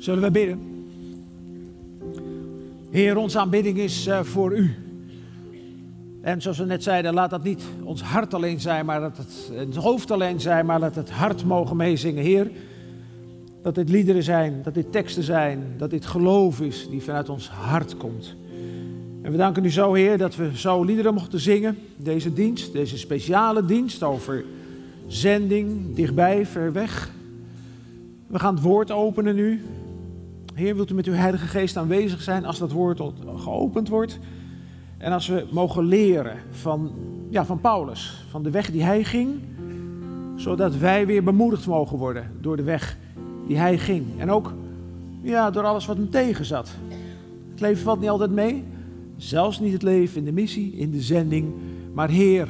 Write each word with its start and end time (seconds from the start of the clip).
Zullen 0.00 0.22
we 0.22 0.30
bidden? 0.30 0.60
Heer, 2.90 3.16
onze 3.16 3.38
aanbidding 3.38 3.78
is 3.78 4.06
uh, 4.06 4.20
voor 4.22 4.56
u. 4.56 4.74
En 6.20 6.42
zoals 6.42 6.58
we 6.58 6.64
net 6.64 6.82
zeiden, 6.82 7.14
laat 7.14 7.30
dat 7.30 7.42
niet 7.42 7.62
ons 7.82 8.02
hart 8.02 8.34
alleen 8.34 8.60
zijn, 8.60 8.86
maar 8.86 9.00
dat 9.00 9.16
het, 9.16 9.50
het 9.54 9.76
hoofd 9.76 10.10
alleen 10.10 10.40
zijn, 10.40 10.66
maar 10.66 10.80
dat 10.80 10.94
het 10.94 11.10
hart 11.10 11.44
mogen 11.44 11.76
meezingen. 11.76 12.22
Heer, 12.22 12.50
dat 13.62 13.74
dit 13.74 13.88
liederen 13.88 14.22
zijn, 14.22 14.60
dat 14.62 14.74
dit 14.74 14.92
teksten 14.92 15.22
zijn, 15.22 15.74
dat 15.76 15.90
dit 15.90 16.06
geloof 16.06 16.60
is 16.60 16.88
die 16.90 17.02
vanuit 17.02 17.28
ons 17.28 17.48
hart 17.48 17.96
komt. 17.96 18.36
En 19.22 19.30
we 19.30 19.36
danken 19.36 19.64
u 19.64 19.70
zo, 19.70 19.94
Heer, 19.94 20.18
dat 20.18 20.36
we 20.36 20.58
zo 20.58 20.82
liederen 20.82 21.14
mochten 21.14 21.40
zingen. 21.40 21.78
Deze 21.96 22.32
dienst, 22.32 22.72
deze 22.72 22.98
speciale 22.98 23.64
dienst 23.64 24.02
over 24.02 24.44
zending, 25.06 25.94
dichtbij, 25.94 26.46
ver 26.46 26.72
weg. 26.72 27.10
We 28.26 28.38
gaan 28.38 28.54
het 28.54 28.62
woord 28.62 28.90
openen 28.90 29.34
nu. 29.34 29.62
Heer, 30.54 30.74
wilt 30.74 30.90
u 30.90 30.94
met 30.94 31.06
uw 31.06 31.12
Heilige 31.12 31.46
Geest 31.46 31.76
aanwezig 31.76 32.22
zijn 32.22 32.44
als 32.44 32.58
dat 32.58 32.72
woord 32.72 33.02
geopend 33.36 33.88
wordt? 33.88 34.18
En 34.98 35.12
als 35.12 35.28
we 35.28 35.46
mogen 35.50 35.84
leren 35.84 36.36
van, 36.50 36.92
ja, 37.28 37.44
van 37.44 37.60
Paulus, 37.60 38.24
van 38.30 38.42
de 38.42 38.50
weg 38.50 38.70
die 38.70 38.82
hij 38.82 39.04
ging, 39.04 39.40
zodat 40.36 40.76
wij 40.76 41.06
weer 41.06 41.22
bemoedigd 41.22 41.66
mogen 41.66 41.98
worden 41.98 42.30
door 42.40 42.56
de 42.56 42.62
weg 42.62 42.96
die 43.46 43.58
hij 43.58 43.78
ging. 43.78 44.06
En 44.18 44.30
ook 44.30 44.54
ja, 45.22 45.50
door 45.50 45.64
alles 45.64 45.86
wat 45.86 45.96
hem 45.96 46.10
tegen 46.10 46.44
zat. 46.44 46.70
Het 47.50 47.60
leven 47.60 47.82
valt 47.82 48.00
niet 48.00 48.08
altijd 48.08 48.30
mee, 48.30 48.64
zelfs 49.16 49.60
niet 49.60 49.72
het 49.72 49.82
leven 49.82 50.18
in 50.18 50.24
de 50.24 50.32
missie, 50.32 50.72
in 50.72 50.90
de 50.90 51.00
zending. 51.00 51.52
Maar 51.92 52.08
Heer, 52.08 52.48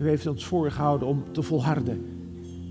u 0.00 0.08
heeft 0.08 0.26
ons 0.26 0.46
voorgehouden 0.46 1.08
om 1.08 1.24
te 1.32 1.42
volharden. 1.42 2.06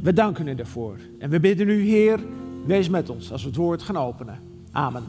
We 0.03 0.13
danken 0.13 0.47
u 0.47 0.55
daarvoor. 0.55 0.97
En 1.19 1.29
we 1.29 1.39
bidden 1.39 1.69
u, 1.69 1.81
Heer, 1.81 2.19
wees 2.65 2.89
met 2.89 3.09
ons 3.09 3.31
als 3.31 3.41
we 3.41 3.47
het 3.47 3.57
woord 3.57 3.81
gaan 3.81 3.97
openen. 3.97 4.50
Amen. 4.71 5.03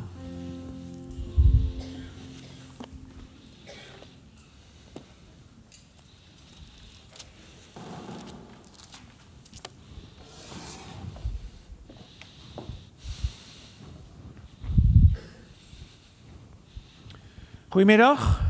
Goedemiddag. 17.68 18.40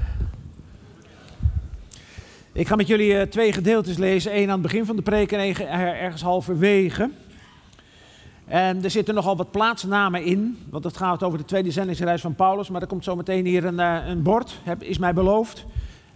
Ik 2.53 2.67
ga 2.69 2.77
met 2.77 2.87
jullie 2.87 3.19
eh, 3.19 3.27
twee 3.27 3.53
gedeeltes 3.53 3.97
lezen. 3.97 4.37
Eén 4.37 4.47
aan 4.47 4.53
het 4.53 4.63
begin 4.63 4.85
van 4.85 4.97
de 4.97 5.03
preek 5.03 5.33
en 5.33 5.39
één 5.39 5.69
ergens 5.71 6.23
halverwege. 6.23 7.11
En 8.53 8.85
er 8.85 8.91
zitten 8.91 9.15
nogal 9.15 9.37
wat 9.37 9.51
plaatsnamen 9.51 10.25
in, 10.25 10.59
want 10.71 10.85
het 10.85 10.97
gaat 10.97 11.23
over 11.23 11.39
de 11.39 11.45
tweede 11.45 11.71
zendingsreis 11.71 12.21
van 12.21 12.35
Paulus. 12.35 12.69
Maar 12.69 12.81
er 12.81 12.87
komt 12.87 13.05
zo 13.05 13.17
meteen 13.17 13.47
hier 13.47 13.65
een, 13.65 13.81
eh, 13.81 14.07
een 14.07 14.23
bord, 14.23 14.61
is 14.79 14.99
mij 14.99 15.13
beloofd. 15.13 15.65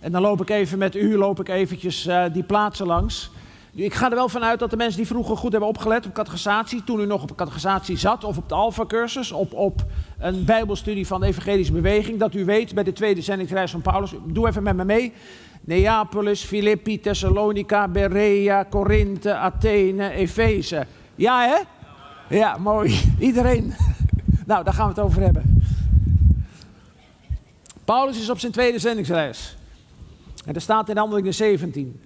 En 0.01 0.13
dan 0.13 0.23
loop 0.23 0.41
ik 0.41 0.51
even 0.51 0.79
met 0.79 0.95
u, 0.95 1.17
loop 1.17 1.41
ik 1.41 1.49
eventjes 1.49 2.07
uh, 2.07 2.25
die 2.33 2.43
plaatsen 2.43 2.87
langs. 2.87 3.31
Ik 3.75 3.95
ga 3.95 4.09
er 4.09 4.15
wel 4.15 4.29
vanuit 4.29 4.59
dat 4.59 4.71
de 4.71 4.77
mensen 4.77 4.97
die 4.97 5.07
vroeger 5.07 5.37
goed 5.37 5.51
hebben 5.51 5.69
opgelet 5.69 6.07
op 6.07 6.13
catechisatie, 6.13 6.85
toen 6.85 7.01
u 7.01 7.07
nog 7.07 7.23
op 7.23 7.37
catechisatie 7.37 7.97
zat 7.97 8.25
of 8.25 8.37
op 8.37 8.49
de 8.49 8.55
Alpha-cursus, 8.55 9.33
op, 9.33 9.53
op 9.53 9.85
een 10.19 10.45
bijbelstudie 10.45 11.07
van 11.07 11.21
de 11.21 11.27
evangelische 11.27 11.73
beweging, 11.73 12.19
dat 12.19 12.35
u 12.35 12.45
weet 12.45 12.75
bij 12.75 12.85
de 12.85 12.93
tweede 12.93 13.23
zendingsreis 13.23 13.71
van 13.71 13.83
Paulus, 13.83 14.13
doe 14.25 14.49
even 14.49 14.63
met 14.63 14.77
me 14.77 14.85
mee, 14.85 15.13
Neapolis, 15.61 16.45
Filippi, 16.45 17.01
Thessalonica, 17.01 17.89
Berea, 17.89 18.63
Korinthe, 18.63 19.35
Athene, 19.35 20.11
Efeze. 20.11 20.87
Ja 21.15 21.47
hè? 21.47 21.76
Ja, 22.29 22.57
mooi. 22.57 23.01
Iedereen. 23.19 23.75
Nou, 24.47 24.65
daar 24.65 24.75
gaan 24.75 24.89
we 24.89 24.95
het 24.95 25.05
over 25.05 25.23
hebben. 25.23 25.63
Paulus 27.85 28.21
is 28.21 28.31
op 28.31 28.39
zijn 28.39 28.53
tweede 28.53 28.79
zendingsreis. 28.79 29.57
En 30.45 30.55
er 30.55 30.61
staat 30.61 30.89
in 30.89 30.97
Handelingen 30.97 31.35
17. 31.35 32.01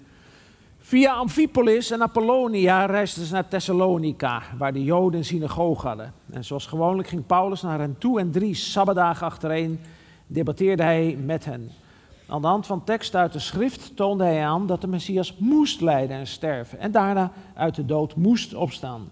Via 0.79 1.13
Amphipolis 1.13 1.91
en 1.91 2.03
Apollonia 2.03 2.85
reisden 2.87 3.25
ze 3.25 3.33
naar 3.33 3.49
Thessalonica, 3.49 4.43
waar 4.59 4.73
de 4.73 4.85
Joden 4.85 5.19
een 5.19 5.25
synagoge 5.25 5.87
hadden. 5.87 6.13
En 6.31 6.45
zoals 6.45 6.67
gewoonlijk 6.67 7.09
ging 7.09 7.27
Paulus 7.27 7.63
naar 7.63 7.79
hen 7.79 7.99
toe 7.99 8.21
en 8.21 8.31
drie 8.31 8.55
sabbatdagen 8.55 9.27
achtereen 9.27 9.81
debatteerde 10.27 10.83
hij 10.83 11.19
met 11.25 11.45
hen. 11.45 11.71
Aan 12.27 12.41
de 12.41 12.47
hand 12.47 12.67
van 12.67 12.85
tekst 12.85 13.15
uit 13.15 13.33
de 13.33 13.39
schrift 13.39 13.97
toonde 13.97 14.25
hij 14.25 14.45
aan 14.45 14.67
dat 14.67 14.81
de 14.81 14.87
Messias 14.87 15.37
moest 15.39 15.81
lijden 15.81 16.17
en 16.17 16.27
sterven 16.27 16.79
en 16.79 16.91
daarna 16.91 17.33
uit 17.55 17.75
de 17.75 17.85
dood 17.85 18.17
moest 18.17 18.55
opstaan. 18.55 19.11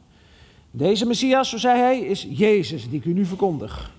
Deze 0.71 1.07
Messias, 1.07 1.51
zo 1.51 1.57
zei 1.57 1.79
hij, 1.79 1.99
is 1.99 2.27
Jezus 2.31 2.89
die 2.89 2.99
ik 2.99 3.05
u 3.05 3.13
nu 3.13 3.25
verkondig. 3.25 3.91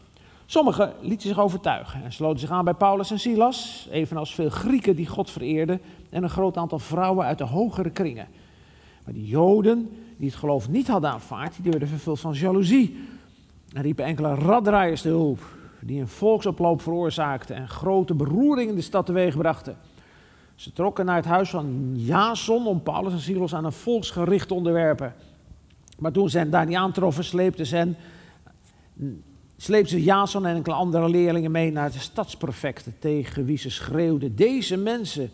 Sommigen 0.45 0.93
lieten 1.01 1.27
zich 1.27 1.39
overtuigen 1.39 2.03
en 2.03 2.13
sloten 2.13 2.39
zich 2.39 2.49
aan 2.49 2.65
bij 2.65 2.73
Paulus 2.73 3.11
en 3.11 3.19
Silas, 3.19 3.87
evenals 3.91 4.35
veel 4.35 4.49
Grieken 4.49 4.95
die 4.95 5.07
God 5.07 5.31
vereerden 5.31 5.81
en 6.09 6.23
een 6.23 6.29
groot 6.29 6.57
aantal 6.57 6.79
vrouwen 6.79 7.25
uit 7.25 7.37
de 7.37 7.43
hogere 7.43 7.89
kringen. 7.89 8.27
Maar 9.05 9.13
die 9.13 9.27
Joden 9.27 9.89
die 10.17 10.29
het 10.29 10.37
geloof 10.37 10.69
niet 10.69 10.87
hadden 10.87 11.09
aanvaard, 11.09 11.55
die 11.61 11.71
werden 11.71 11.89
vervuld 11.89 12.19
van 12.19 12.33
jaloezie 12.33 12.97
en 13.73 13.81
riepen 13.81 14.05
enkele 14.05 14.35
raddraaiers 14.35 15.01
te 15.01 15.07
hulp, 15.07 15.39
die 15.79 15.99
een 16.01 16.07
volksoploop 16.07 16.81
veroorzaakten 16.81 17.55
en 17.55 17.67
grote 17.67 18.13
beroering 18.13 18.69
in 18.69 18.75
de 18.75 18.81
stad 18.81 19.05
teweeg 19.05 19.37
brachten. 19.37 19.77
Ze 20.55 20.73
trokken 20.73 21.05
naar 21.05 21.15
het 21.15 21.25
huis 21.25 21.49
van 21.49 21.91
Jason 21.95 22.67
om 22.67 22.83
Paulus 22.83 23.13
en 23.13 23.19
Silas 23.19 23.55
aan 23.55 23.65
een 23.65 23.71
volksgericht 23.71 24.47
te 24.47 24.53
onderwerpen. 24.53 25.13
Maar 25.99 26.11
toen 26.11 26.29
ze 26.29 26.49
daar 26.49 26.65
niet 26.65 26.77
aantroffen, 26.77 27.23
sleepten 27.23 27.65
ze, 27.65 27.93
ze 29.57 30.03
Jason 30.03 30.45
en 30.45 30.55
enkele 30.55 30.75
andere 30.75 31.09
leerlingen 31.09 31.51
mee 31.51 31.71
naar 31.71 31.91
de 31.91 31.99
stadsprefecten 31.99 32.95
tegen 32.99 33.45
wie 33.45 33.57
ze 33.57 33.69
schreeuwden. 33.69 34.35
Deze 34.35 34.77
mensen 34.77 35.31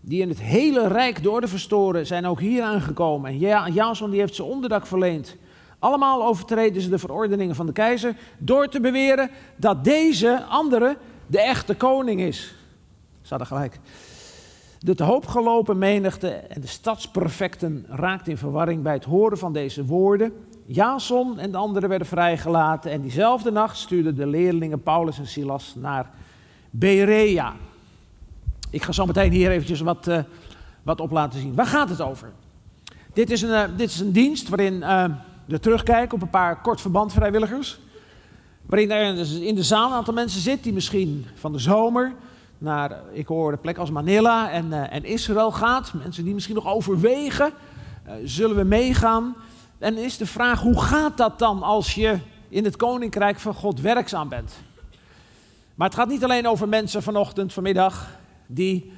die 0.00 0.20
in 0.20 0.28
het 0.28 0.40
hele 0.40 0.88
rijk 0.88 1.22
de 1.22 1.30
orde 1.30 1.48
verstoren, 1.48 2.06
zijn 2.06 2.26
ook 2.26 2.40
hier 2.40 2.62
aangekomen. 2.62 3.30
En 3.30 3.38
ja, 3.38 3.68
Jason 3.68 4.10
die 4.10 4.20
heeft 4.20 4.34
ze 4.34 4.44
onderdak 4.44 4.86
verleend. 4.86 5.36
Allemaal 5.78 6.26
overtreden 6.26 6.82
ze 6.82 6.88
de 6.88 6.98
verordeningen 6.98 7.54
van 7.54 7.66
de 7.66 7.72
keizer 7.72 8.16
door 8.38 8.68
te 8.68 8.80
beweren 8.80 9.30
dat 9.56 9.84
deze 9.84 10.44
andere 10.48 10.96
de 11.26 11.40
echte 11.40 11.74
koning 11.74 12.20
is. 12.20 12.54
Ze 13.22 13.28
hadden 13.28 13.46
gelijk. 13.46 13.78
De 14.78 14.94
te 14.94 15.04
hoop 15.04 15.26
gelopen 15.26 15.78
menigte 15.78 16.28
en 16.28 16.60
de 16.60 16.66
stadsprefecten 16.66 17.86
raakten 17.88 18.32
in 18.32 18.38
verwarring 18.38 18.82
bij 18.82 18.92
het 18.92 19.04
horen 19.04 19.38
van 19.38 19.52
deze 19.52 19.84
woorden. 19.84 20.32
Jason 20.66 21.38
en 21.38 21.50
de 21.50 21.56
anderen 21.56 21.88
werden 21.88 22.06
vrijgelaten 22.06 22.90
en 22.90 23.00
diezelfde 23.00 23.50
nacht 23.50 23.76
stuurden 23.76 24.16
de 24.16 24.26
leerlingen 24.26 24.82
Paulus 24.82 25.18
en 25.18 25.26
Silas 25.26 25.74
naar 25.76 26.10
Berea. 26.70 27.54
Ik 28.70 28.82
ga 28.82 28.92
zo 28.92 29.06
meteen 29.06 29.32
hier 29.32 29.50
eventjes 29.50 29.80
wat, 29.80 30.08
uh, 30.08 30.18
wat 30.82 31.00
op 31.00 31.10
laten 31.10 31.40
zien. 31.40 31.54
Waar 31.54 31.66
gaat 31.66 31.88
het 31.88 32.00
over? 32.00 32.32
Dit 33.12 33.30
is 33.30 33.42
een, 33.42 33.50
uh, 33.50 33.76
dit 33.76 33.88
is 33.88 34.00
een 34.00 34.12
dienst 34.12 34.48
waarin 34.48 34.74
uh, 34.74 35.04
we 35.44 35.60
terugkijken 35.60 36.14
op 36.14 36.22
een 36.22 36.30
paar 36.30 36.60
kort 36.60 36.80
verband 36.80 37.12
vrijwilligers. 37.12 37.80
Waarin 38.66 38.90
er 38.90 39.42
in 39.42 39.54
de 39.54 39.62
zaal 39.62 39.90
een 39.90 39.96
aantal 39.96 40.14
mensen 40.14 40.40
zit 40.40 40.62
die 40.62 40.72
misschien 40.72 41.26
van 41.34 41.52
de 41.52 41.58
zomer 41.58 42.14
naar, 42.58 43.00
ik 43.12 43.26
hoor 43.26 43.50
de 43.50 43.56
plek 43.56 43.78
als 43.78 43.90
Manila 43.90 44.50
en, 44.50 44.66
uh, 44.66 44.94
en 44.94 45.04
Israël 45.04 45.52
gaat. 45.52 45.92
Mensen 45.92 46.24
die 46.24 46.34
misschien 46.34 46.54
nog 46.54 46.66
overwegen, 46.66 47.52
uh, 48.06 48.12
zullen 48.24 48.56
we 48.56 48.64
meegaan? 48.64 49.36
En 49.78 49.96
is 49.96 50.16
de 50.16 50.26
vraag, 50.26 50.60
hoe 50.60 50.80
gaat 50.80 51.16
dat 51.16 51.38
dan 51.38 51.62
als 51.62 51.94
je 51.94 52.18
in 52.48 52.64
het 52.64 52.76
koninkrijk 52.76 53.38
van 53.38 53.54
God 53.54 53.80
werkzaam 53.80 54.28
bent? 54.28 54.52
Maar 55.74 55.88
het 55.88 55.96
gaat 55.96 56.08
niet 56.08 56.24
alleen 56.24 56.48
over 56.48 56.68
mensen 56.68 57.02
vanochtend, 57.02 57.52
vanmiddag, 57.52 58.08
die 58.46 58.92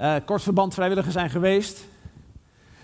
uh, 0.00 0.14
kort 0.24 0.42
verband 0.42 0.74
vrijwilliger 0.74 1.12
zijn 1.12 1.30
geweest. 1.30 1.84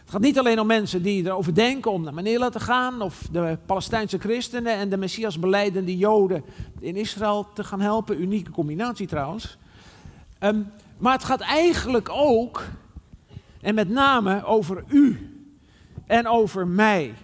Het 0.00 0.10
gaat 0.10 0.20
niet 0.20 0.38
alleen 0.38 0.60
om 0.60 0.66
mensen 0.66 1.02
die 1.02 1.26
erover 1.26 1.54
denken 1.54 1.92
om 1.92 2.02
naar 2.02 2.14
Manila 2.14 2.48
te 2.48 2.60
gaan, 2.60 3.00
of 3.00 3.28
de 3.32 3.58
Palestijnse 3.66 4.18
christenen 4.18 4.74
en 4.74 4.88
de 4.88 4.96
Messias 4.96 5.38
beleidende 5.38 5.96
Joden 5.96 6.44
in 6.80 6.96
Israël 6.96 7.46
te 7.54 7.64
gaan 7.64 7.80
helpen. 7.80 8.20
Unieke 8.20 8.50
combinatie 8.50 9.06
trouwens. 9.06 9.58
Um, 10.44 10.72
maar 10.98 11.12
het 11.12 11.24
gaat 11.24 11.40
eigenlijk 11.40 12.08
ook, 12.08 12.64
en 13.60 13.74
met 13.74 13.88
name 13.88 14.44
over 14.44 14.84
u 14.88 15.30
en 16.06 16.26
over 16.26 16.66
mij. 16.66 17.14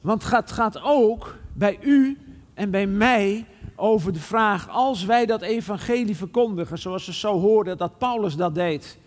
Want 0.00 0.22
het 0.22 0.30
gaat, 0.30 0.52
gaat 0.52 0.80
ook 0.82 1.36
bij 1.52 1.78
u 1.82 2.18
en 2.54 2.70
bij 2.70 2.86
mij 2.86 3.46
over 3.76 4.12
de 4.12 4.20
vraag, 4.20 4.68
als 4.68 5.04
wij 5.04 5.26
dat 5.26 5.42
evangelie 5.42 6.16
verkondigen, 6.16 6.78
zoals 6.78 7.04
ze 7.04 7.12
zo 7.12 7.40
hoorden 7.40 7.78
dat 7.78 7.98
Paulus 7.98 8.36
dat 8.36 8.54
deed, 8.54 8.98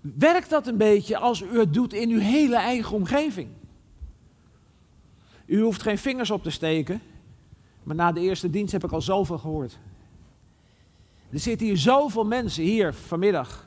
werkt 0.00 0.50
dat 0.50 0.66
een 0.66 0.76
beetje 0.76 1.16
als 1.16 1.40
u 1.40 1.58
het 1.58 1.74
doet 1.74 1.92
in 1.92 2.10
uw 2.10 2.18
hele 2.18 2.56
eigen 2.56 2.96
omgeving? 2.96 3.48
U 5.46 5.60
hoeft 5.60 5.82
geen 5.82 5.98
vingers 5.98 6.30
op 6.30 6.42
te 6.42 6.50
steken, 6.50 7.00
maar 7.82 7.96
na 7.96 8.12
de 8.12 8.20
eerste 8.20 8.50
dienst 8.50 8.72
heb 8.72 8.84
ik 8.84 8.92
al 8.92 9.02
zoveel 9.02 9.38
gehoord. 9.38 9.78
Er 11.32 11.38
zitten 11.38 11.66
hier 11.66 11.76
zoveel 11.76 12.24
mensen 12.24 12.62
hier 12.64 12.94
vanmiddag. 12.94 13.66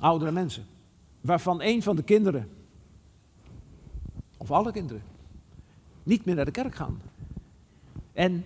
Oudere 0.00 0.30
mensen. 0.30 0.66
Waarvan 1.20 1.62
een 1.62 1.82
van 1.82 1.96
de 1.96 2.02
kinderen, 2.02 2.48
of 4.36 4.50
alle 4.50 4.72
kinderen, 4.72 5.02
niet 6.02 6.24
meer 6.24 6.34
naar 6.34 6.44
de 6.44 6.50
kerk 6.50 6.74
gaan. 6.74 7.00
En 8.12 8.44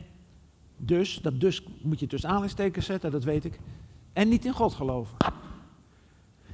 dus, 0.76 1.18
dat 1.22 1.40
dus 1.40 1.62
moet 1.82 2.00
je 2.00 2.06
tussen 2.06 2.28
aanhalingstekens 2.28 2.86
zetten, 2.86 3.10
dat 3.10 3.24
weet 3.24 3.44
ik. 3.44 3.58
En 4.12 4.28
niet 4.28 4.44
in 4.44 4.52
God 4.52 4.74
geloven. 4.74 5.16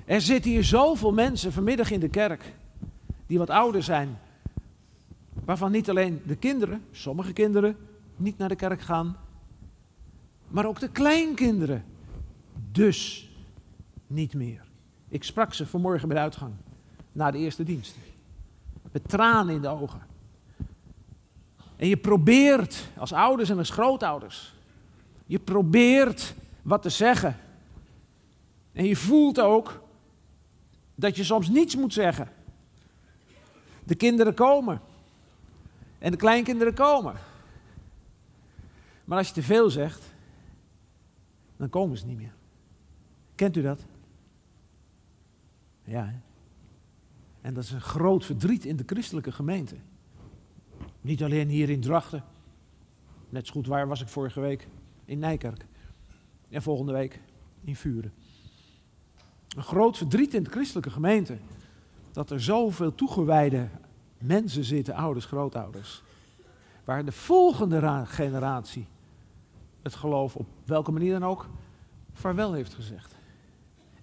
Er 0.05 0.20
zitten 0.20 0.50
hier 0.50 0.64
zoveel 0.64 1.12
mensen 1.12 1.52
vanmiddag 1.52 1.91
in 1.91 2.00
de 2.00 2.08
kerk 2.08 2.55
die 3.26 3.38
wat 3.38 3.50
ouder 3.50 3.82
zijn. 3.82 4.19
Waarvan 5.44 5.73
niet 5.73 5.91
alleen 5.91 6.23
de 6.26 6.37
kinderen, 6.37 6.82
sommige 6.91 7.32
kinderen, 7.32 7.76
niet 8.17 8.38
naar 8.38 8.49
de 8.49 8.56
kerk 8.56 8.81
gaan. 8.81 9.17
Maar 10.49 10.67
ook 10.67 10.81
de 10.81 10.88
kleinkinderen. 10.88 11.85
Dus 12.73 13.31
niet 14.06 14.35
meer. 14.35 14.62
Ik 15.08 15.25
sprak 15.25 15.55
ze 15.55 15.67
vanmorgen 15.67 16.08
bij 16.08 16.17
de 16.17 16.23
uitgang. 16.23 16.52
Na 17.12 17.31
de 17.31 17.38
eerste 17.38 17.62
dienst. 17.62 17.96
Met 18.93 19.08
tranen 19.08 19.55
in 19.55 19.61
de 19.61 19.69
ogen. 19.69 20.06
En 21.76 21.88
je 21.88 21.96
probeert, 21.96 22.88
als 22.96 23.12
ouders 23.12 23.50
en 23.50 23.58
als 23.58 23.70
grootouders, 23.70 24.55
je 25.26 25.38
probeert 25.38 26.35
wat 26.62 26.82
te 26.82 26.91
zeggen. 26.91 27.37
En 28.73 28.85
je 28.85 28.96
voelt 28.96 29.41
ook 29.41 29.82
dat 30.94 31.17
je 31.17 31.25
soms 31.25 31.49
niets 31.49 31.76
moet 31.76 31.93
zeggen. 31.93 32.29
De 33.85 33.94
kinderen 33.94 34.35
komen. 34.35 34.81
En 35.99 36.11
de 36.11 36.17
kleinkinderen 36.17 36.75
komen. 36.75 37.14
Maar 39.05 39.19
als 39.19 39.29
je 39.29 39.35
te 39.35 39.43
veel 39.43 39.70
zegt, 39.70 40.14
dan 41.65 41.83
komen 41.83 41.99
ze 41.99 42.07
niet 42.07 42.17
meer. 42.17 42.35
Kent 43.35 43.57
u 43.57 43.63
dat? 43.63 43.85
Ja. 45.85 46.21
En 47.41 47.55
dat 47.55 47.65
is 47.65 47.71
een 47.71 47.81
groot 47.81 48.25
verdriet 48.25 48.65
in 48.65 48.77
de 48.77 48.83
christelijke 48.87 49.33
gemeente. 49.33 49.77
Niet 51.01 51.23
alleen 51.23 51.49
hier 51.49 51.71
in 51.71 51.81
Drachten. 51.81 52.25
Net 53.29 53.47
zo 53.47 53.53
goed 53.53 53.67
waar 53.67 53.89
was 53.89 54.01
ik 54.01 54.09
vorige 54.09 54.41
week? 54.41 54.69
In 55.05 55.19
Nijkerk. 55.19 55.67
En 56.49 56.63
volgende 56.63 56.93
week 56.93 57.21
in 57.61 57.77
Vuren. 57.77 58.13
Een 59.57 59.63
groot 59.63 59.97
verdriet 59.97 60.35
in 60.35 60.43
de 60.43 60.51
christelijke 60.51 60.91
gemeente. 60.91 61.39
Dat 62.13 62.31
er 62.31 62.43
zoveel 62.43 62.95
toegewijde 62.95 63.69
mensen 64.19 64.65
zitten, 64.65 64.95
ouders, 64.95 65.25
grootouders. 65.25 66.03
Waar 66.85 67.05
de 67.05 67.13
volgende 67.13 68.03
generatie 68.07 68.87
het 69.85 69.95
geloof 69.95 70.37
op 70.37 70.47
welke 70.65 70.93
manier 70.93 71.13
dan 71.13 71.29
ook 71.29 71.49
vaarwel 72.13 72.53
heeft 72.53 72.75
gezegd. 72.75 73.15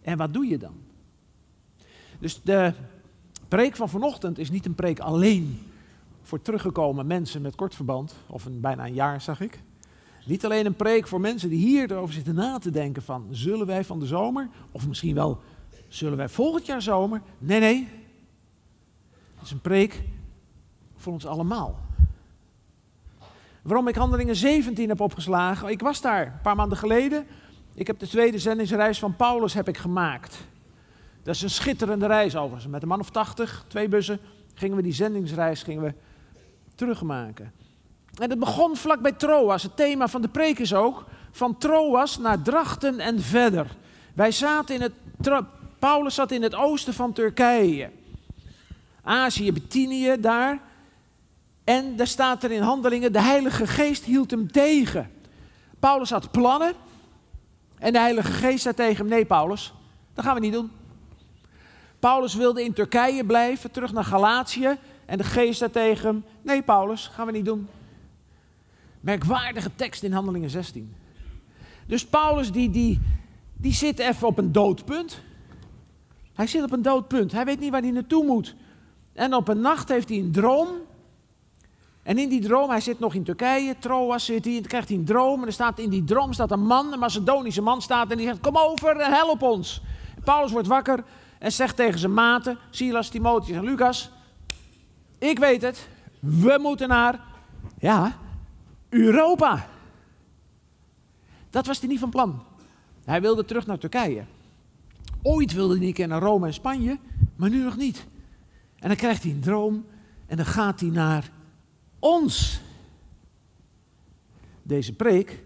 En 0.01 0.18
wat 0.18 0.33
doe 0.33 0.45
je 0.45 0.57
dan? 0.57 0.75
Dus 2.19 2.42
de 2.42 2.74
preek 3.48 3.75
van 3.75 3.89
vanochtend 3.89 4.38
is 4.38 4.51
niet 4.51 4.66
een 4.66 4.75
preek 4.75 5.00
alleen 5.00 5.60
voor 6.22 6.42
teruggekomen 6.42 7.07
mensen 7.07 7.42
met 7.42 7.56
kort 7.56 7.75
verband, 7.75 8.16
of 8.28 8.45
een, 8.45 8.60
bijna 8.60 8.86
een 8.86 8.94
jaar 8.94 9.22
zag 9.22 9.42
ik. 9.42 9.63
Niet 10.25 10.45
alleen 10.45 10.66
een 10.66 10.75
preek 10.75 11.07
voor 11.07 11.22
mensen 11.22 11.50
die 11.50 11.68
hier 11.68 11.92
erover 11.92 12.13
zitten 12.13 12.36
na 12.36 12.57
te 12.57 12.69
denken 12.72 13.01
van, 13.01 13.27
zullen 13.30 13.68
wij 13.68 13.84
van 13.84 14.00
de 14.00 14.06
zomer, 14.06 14.50
of 14.72 14.88
misschien 14.88 15.16
wel, 15.16 15.42
zullen 15.88 16.18
wij 16.18 16.30
volgend 16.30 16.66
jaar 16.66 16.81
zomer? 16.81 17.22
Nee, 17.38 17.60
nee. 17.60 17.88
Het 19.36 19.44
is 19.44 19.51
een 19.51 19.62
preek 19.62 20.04
voor 20.95 21.13
ons 21.13 21.25
allemaal. 21.25 21.80
Waarom 23.62 23.88
ik 23.88 23.96
Handelingen 23.96 24.36
17 24.36 24.90
heb 24.90 25.00
opgeslagen? 25.00 25.69
Ik 25.69 25.81
was 25.81 26.02
daar 26.02 26.25
een 26.25 26.42
paar 26.42 26.56
maanden 26.56 26.78
geleden. 26.78 27.25
Ik 27.74 27.88
heb 27.88 28.00
de 28.00 28.08
tweede 28.08 28.40
zendingsreis 28.40 29.00
van 29.00 29.16
Paulus 29.16 29.54
heb 29.54 29.68
ik 29.68 29.78
gemaakt. 29.78 30.38
Dat 31.24 31.36
is 31.36 31.42
een 31.42 31.50
schitterende 31.50 32.08
reis 32.08 32.36
overigens. 32.36 32.72
Met 32.72 32.81
een 32.81 32.88
man 32.88 33.00
of 33.00 33.10
tachtig, 33.10 33.66
twee 33.68 33.88
bussen, 33.88 34.19
gingen 34.54 34.75
we 34.75 34.81
die 34.81 34.94
zendingsreis 34.94 35.63
gingen 35.63 35.84
we 35.84 35.94
terugmaken. 36.75 37.52
En 38.22 38.30
het 38.30 38.40
begon 38.40 38.75
vlak 38.75 39.02
bij 39.02 39.12
Troas. 39.12 39.63
Het 39.63 39.75
thema 39.75 40.08
van 40.08 40.22
de 40.22 40.28
preek 40.28 40.60
is 40.60 40.74
ook 40.74 41.06
van 41.31 41.58
Troas 41.58 42.18
naar 42.18 42.42
Drachten 42.42 43.00
en 43.00 43.19
verder. 43.19 43.68
Wij 44.13 44.31
zaten 44.31 44.75
in 44.75 44.81
het, 44.81 44.94
Paulus 45.80 46.16
zat 46.16 46.31
in 46.31 46.42
het 46.42 46.56
oosten 46.56 46.94
van 46.94 47.13
Turkije. 47.13 47.90
Azië, 49.04 49.52
Bithynië 49.52 50.19
daar. 50.19 50.60
En 51.63 51.96
daar 51.96 52.08
staat 52.08 52.44
er 52.44 52.52
in 52.52 52.62
handelingen, 52.62 53.13
de 53.13 53.22
Heilige 53.22 53.68
Geest 53.68 54.04
hield 54.04 54.31
hem 54.31 54.52
tegen. 54.52 55.12
Paulus 55.80 56.10
had 56.10 56.31
plannen. 56.31 56.74
En 57.78 57.94
de 57.94 58.00
Heilige 58.00 58.31
Geest 58.31 58.62
zei 58.62 58.75
tegen 58.75 58.98
hem, 58.98 59.08
nee 59.08 59.25
Paulus, 59.25 59.74
dat 60.13 60.25
gaan 60.25 60.34
we 60.34 60.40
niet 60.40 60.54
doen. 60.54 60.72
Paulus 62.02 62.36
wilde 62.36 62.63
in 62.63 62.74
Turkije 62.74 63.25
blijven, 63.25 63.72
terug 63.72 63.94
naar 63.94 64.04
Galatië. 64.04 64.78
En 65.06 65.18
de 65.18 65.24
geest 65.24 65.58
zei 65.58 65.72
tegen 65.72 66.08
hem, 66.08 66.24
nee 66.42 66.62
Paulus, 66.62 67.08
gaan 67.08 67.25
we 67.25 67.31
niet 67.31 67.46
doen. 67.46 67.68
Merkwaardige 69.00 69.69
tekst 69.75 70.04
in 70.04 70.12
Handelingen 70.12 70.50
16. 70.50 70.96
Dus 71.88 72.06
Paulus 72.06 72.52
die, 72.52 72.69
die, 72.69 73.00
die 73.54 73.74
zit 73.74 74.00
even 74.00 74.28
op 74.28 74.38
een 74.38 74.52
doodpunt. 74.52 75.22
Hij 76.34 76.48
zit 76.48 76.63
op 76.63 76.72
een 76.72 76.81
doodpunt. 76.81 77.31
Hij 77.31 77.46
weet 77.46 77.60
niet 77.60 77.72
waar 77.72 77.81
hij 77.81 77.92
naartoe 77.92 78.25
moet. 78.25 78.56
En 79.13 79.34
op 79.34 79.48
een 79.48 79.62
nacht 79.62 79.90
heeft 79.90 80.10
hij 80.10 80.18
een 80.18 80.31
droom. 80.31 80.68
En 82.12 82.18
in 82.18 82.30
die 82.30 82.42
droom, 82.42 82.69
hij 82.69 82.81
zit 82.81 83.00
nog 83.00 83.13
in 83.13 83.24
Turkije, 83.24 83.75
Troas 83.80 84.25
zit 84.25 84.46
hij, 84.46 84.58
en 84.58 84.66
krijgt 84.66 84.88
hij 84.88 84.98
een 84.98 85.06
droom. 85.06 85.42
En 85.42 85.48
er 85.48 85.54
staat 85.54 85.80
in 85.80 85.90
die 85.90 86.04
droom 86.04 86.34
staat 86.34 86.52
een 86.52 86.66
man, 86.66 86.94
een 86.94 87.00
Macedonische 87.00 87.62
man 87.62 87.81
staat 87.81 88.12
en 88.12 88.18
die 88.18 88.25
zegt, 88.25 88.40
kom 88.40 88.58
over 88.58 88.98
en 88.98 89.12
help 89.12 89.42
ons. 89.42 89.81
Paulus 90.24 90.52
wordt 90.52 90.68
wakker 90.68 91.04
en 91.40 91.52
zegt 91.52 91.75
tegen 91.75 92.00
zijn 92.00 92.13
maten, 92.13 92.58
Silas, 92.69 93.10
Timotheus 93.10 93.58
en 93.58 93.63
Lucas, 93.63 94.12
ik 95.18 95.40
weet 95.40 95.62
het, 95.62 95.88
we 96.19 96.58
moeten 96.62 96.88
naar, 96.88 97.19
ja, 97.80 98.18
Europa. 98.90 99.68
Dat 101.50 101.66
was 101.66 101.80
hij 101.80 101.90
niet 101.90 102.00
van 102.00 102.10
plan. 102.10 102.44
Hij 103.06 103.22
wilde 103.22 103.46
terug 103.46 103.66
naar 103.66 103.78
Turkije. 103.78 104.24
Ooit 105.22 105.54
wilde 105.54 105.78
hij 105.78 105.94
een 105.98 106.10
naar 106.10 106.22
Rome 106.22 106.48
en 106.48 106.54
Spanje, 106.54 106.98
maar 107.36 107.50
nu 107.50 107.63
nog 107.63 107.78
niet. 107.78 108.06
En 108.80 108.88
dan 108.88 108.98
krijgt 108.98 109.24
hij 109.24 109.31
een 109.31 109.42
droom 109.42 109.86
en 110.28 110.38
dan 110.38 110.46
gaat 110.46 110.80
hij 110.80 110.90
naar 110.90 111.31
ons. 112.01 112.62
Deze 114.63 114.94
preek 114.94 115.44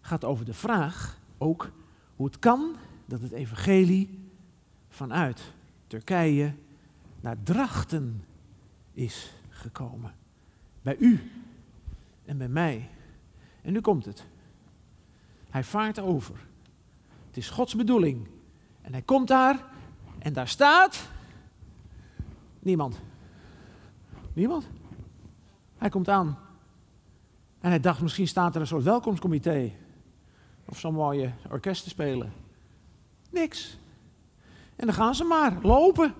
gaat 0.00 0.24
over 0.24 0.44
de 0.44 0.54
vraag 0.54 1.18
ook 1.38 1.70
hoe 2.16 2.26
het 2.26 2.38
kan 2.38 2.76
dat 3.04 3.20
het 3.20 3.32
evangelie 3.32 4.18
vanuit 4.88 5.52
Turkije 5.86 6.54
naar 7.20 7.36
Drachten 7.42 8.24
is 8.92 9.32
gekomen. 9.48 10.14
Bij 10.82 10.96
u 10.98 11.30
en 12.24 12.38
bij 12.38 12.48
mij. 12.48 12.88
En 13.62 13.72
nu 13.72 13.80
komt 13.80 14.04
het. 14.04 14.24
Hij 15.50 15.64
vaart 15.64 15.98
over. 15.98 16.34
Het 17.26 17.36
is 17.36 17.50
Gods 17.50 17.74
bedoeling. 17.74 18.28
En 18.80 18.92
hij 18.92 19.02
komt 19.02 19.28
daar 19.28 19.64
en 20.18 20.32
daar 20.32 20.48
staat 20.48 21.08
niemand. 22.58 23.00
Niemand. 24.32 24.68
Hij 25.78 25.88
komt 25.88 26.08
aan. 26.08 26.38
En 27.60 27.68
hij 27.70 27.80
dacht, 27.80 28.00
misschien 28.00 28.28
staat 28.28 28.54
er 28.54 28.60
een 28.60 28.66
soort 28.66 28.84
welkomstcomité. 28.84 29.72
Of 30.64 30.78
zo'n 30.78 30.94
mooie 30.94 31.32
orkest 31.50 31.82
te 31.82 31.88
spelen. 31.88 32.32
Niks. 33.30 33.78
En 34.76 34.86
dan 34.86 34.94
gaan 34.94 35.14
ze 35.14 35.24
maar 35.24 35.58
lopen 35.62 36.14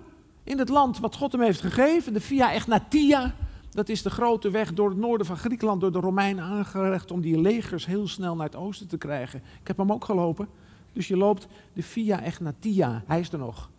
in 0.44 0.58
het 0.58 0.68
land 0.68 0.98
wat 0.98 1.16
God 1.16 1.32
hem 1.32 1.40
heeft 1.40 1.60
gegeven. 1.60 2.12
De 2.12 2.20
Via 2.20 2.52
Egnatia. 2.52 3.34
Dat 3.70 3.88
is 3.88 4.02
de 4.02 4.10
grote 4.10 4.50
weg 4.50 4.74
door 4.74 4.88
het 4.88 4.98
noorden 4.98 5.26
van 5.26 5.36
Griekenland, 5.36 5.80
door 5.80 5.92
de 5.92 6.00
Romeinen 6.00 6.44
aangelegd 6.44 7.10
om 7.10 7.20
die 7.20 7.40
legers 7.40 7.86
heel 7.86 8.08
snel 8.08 8.36
naar 8.36 8.46
het 8.46 8.56
oosten 8.56 8.88
te 8.88 8.98
krijgen. 8.98 9.42
Ik 9.60 9.66
heb 9.66 9.76
hem 9.76 9.92
ook 9.92 10.04
gelopen. 10.04 10.48
Dus 10.92 11.08
je 11.08 11.16
loopt 11.16 11.46
de 11.72 11.82
Via 11.82 12.22
Egnatia. 12.22 13.02
Hij 13.06 13.20
is 13.20 13.32
er 13.32 13.38
nog. 13.38 13.70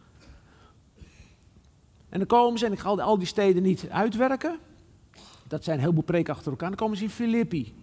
En 2.09 2.17
dan 2.17 2.27
komen 2.27 2.59
ze, 2.59 2.65
en 2.65 2.71
ik 2.71 2.79
ga 2.79 2.89
al 2.89 3.17
die 3.17 3.27
steden 3.27 3.63
niet 3.63 3.89
uitwerken. 3.89 4.59
Dat 5.49 5.63
zijn 5.63 5.75
een 5.75 5.81
heleboel 5.81 6.03
preken 6.03 6.33
achter 6.33 6.51
elkaar. 6.51 6.69
Dan 6.69 6.77
komen 6.77 6.97
ze 6.97 7.03
in 7.03 7.09
Filippi. 7.09 7.73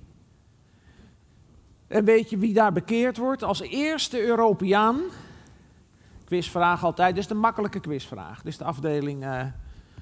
En 1.86 2.04
weet 2.04 2.30
je 2.30 2.38
wie 2.38 2.54
daar 2.54 2.72
bekeerd 2.72 3.16
wordt? 3.16 3.42
Als 3.42 3.60
eerste 3.60 4.22
Europeaan. 4.22 5.00
Quizvraag 6.24 6.84
altijd. 6.84 7.14
Dit 7.14 7.22
is 7.22 7.28
de 7.28 7.34
makkelijke 7.34 7.80
quizvraag. 7.80 8.36
Dit 8.36 8.52
is 8.52 8.58
de 8.58 8.64
afdeling 8.64 9.24
uh, 9.24 9.44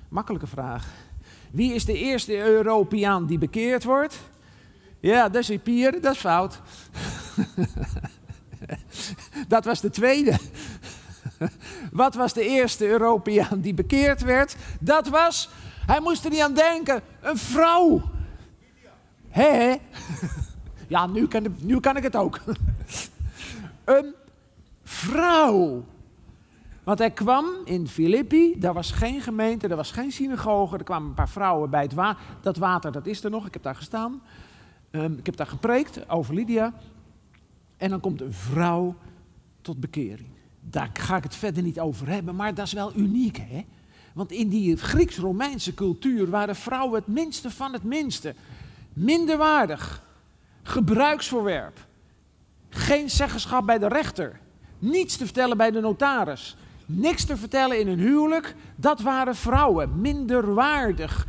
makkelijke 0.09 0.47
vraag. 0.47 0.93
Wie 1.51 1.75
is 1.75 1.85
de 1.85 1.99
eerste 1.99 2.39
Europeaan 2.39 3.27
die 3.27 3.39
bekeerd 3.39 3.85
wordt? 3.85 4.21
Ja, 5.01 5.29
dat 5.29 5.49
is 5.49 5.59
Pier, 5.63 6.01
dat 6.01 6.15
is 6.15 6.21
fout. 6.21 6.61
dat 9.49 9.65
was 9.65 9.81
de 9.81 9.91
tweede. 9.91 10.39
Wat 11.93 12.15
was 12.15 12.33
de 12.33 12.45
eerste 12.45 12.87
Europeaan 12.87 13.61
die 13.61 13.75
bekeerd 13.75 14.23
werd? 14.23 14.57
Dat 14.81 15.09
was 15.09 15.51
hij 15.87 16.01
moest 16.01 16.25
er 16.25 16.31
niet 16.31 16.41
aan 16.41 16.55
denken. 16.55 17.03
Een 17.21 17.37
vrouw. 17.37 18.03
Hé? 19.29 19.75
Ja, 20.89 21.07
nu 21.07 21.27
kan, 21.27 21.57
nu 21.59 21.81
kan 21.81 21.97
ik 21.97 22.03
het 22.03 22.17
ook. 22.17 22.41
Een 23.85 24.15
vrouw. 24.83 25.85
Want 26.85 26.99
hij 26.99 27.11
kwam 27.11 27.47
in 27.65 27.89
Filippi, 27.89 28.59
daar 28.59 28.73
was 28.73 28.91
geen 28.91 29.21
gemeente, 29.21 29.69
er 29.69 29.77
was 29.77 29.91
geen 29.91 30.13
synagoge, 30.13 30.79
er 30.79 30.85
kwamen 30.85 31.09
een 31.09 31.15
paar 31.15 31.29
vrouwen 31.29 31.71
bij 31.71 31.83
het 31.83 31.93
water. 31.93 32.23
Dat 32.41 32.57
water, 32.57 32.93
dat 32.93 33.07
is 33.07 33.25
er 33.25 33.31
nog, 33.31 33.47
ik 33.47 33.53
heb 33.53 33.63
daar 33.63 33.75
gestaan. 33.75 34.23
Ehm, 34.91 35.13
ik 35.13 35.27
heb 35.27 35.37
daar 35.37 35.47
gepreekt 35.47 36.09
over 36.09 36.35
Lydia. 36.35 36.73
En 37.77 37.91
dan 37.91 38.01
komt 38.01 38.21
een 38.21 38.33
vrouw 38.33 38.95
tot 39.61 39.81
bekering. 39.81 40.29
Daar 40.61 40.91
ga 40.93 41.17
ik 41.17 41.23
het 41.23 41.35
verder 41.35 41.63
niet 41.63 41.81
over 41.81 42.09
hebben, 42.09 42.37
maar 42.37 42.55
dat 42.55 42.67
is 42.67 42.73
wel 42.73 42.97
uniek, 42.97 43.37
hè? 43.37 43.65
Want 44.15 44.33
in 44.33 44.49
die 44.49 44.77
Grieks-Romeinse 44.77 45.75
cultuur 45.75 46.31
waren 46.31 46.57
vrouwen 46.57 46.95
het 46.95 47.07
minste 47.07 47.51
van 47.51 47.73
het 47.73 47.83
minste. 47.83 48.35
Minderwaardig. 48.93 50.03
Gebruiksvoorwerp. 50.63 51.87
Geen 52.69 53.11
zeggenschap 53.11 53.67
bij 53.67 53.79
de 53.79 53.89
rechter. 53.89 54.41
Niets 54.79 55.17
te 55.17 55.25
vertellen 55.25 55.57
bij 55.57 55.71
de 55.71 55.81
notaris. 55.81 56.57
Niks 56.87 57.25
te 57.25 57.37
vertellen 57.37 57.81
in 57.81 57.89
een 57.89 57.99
huwelijk. 57.99 58.55
Dat 58.77 59.01
waren 59.01 59.37
vrouwen. 59.37 60.01
Minderwaardig. 60.01 61.27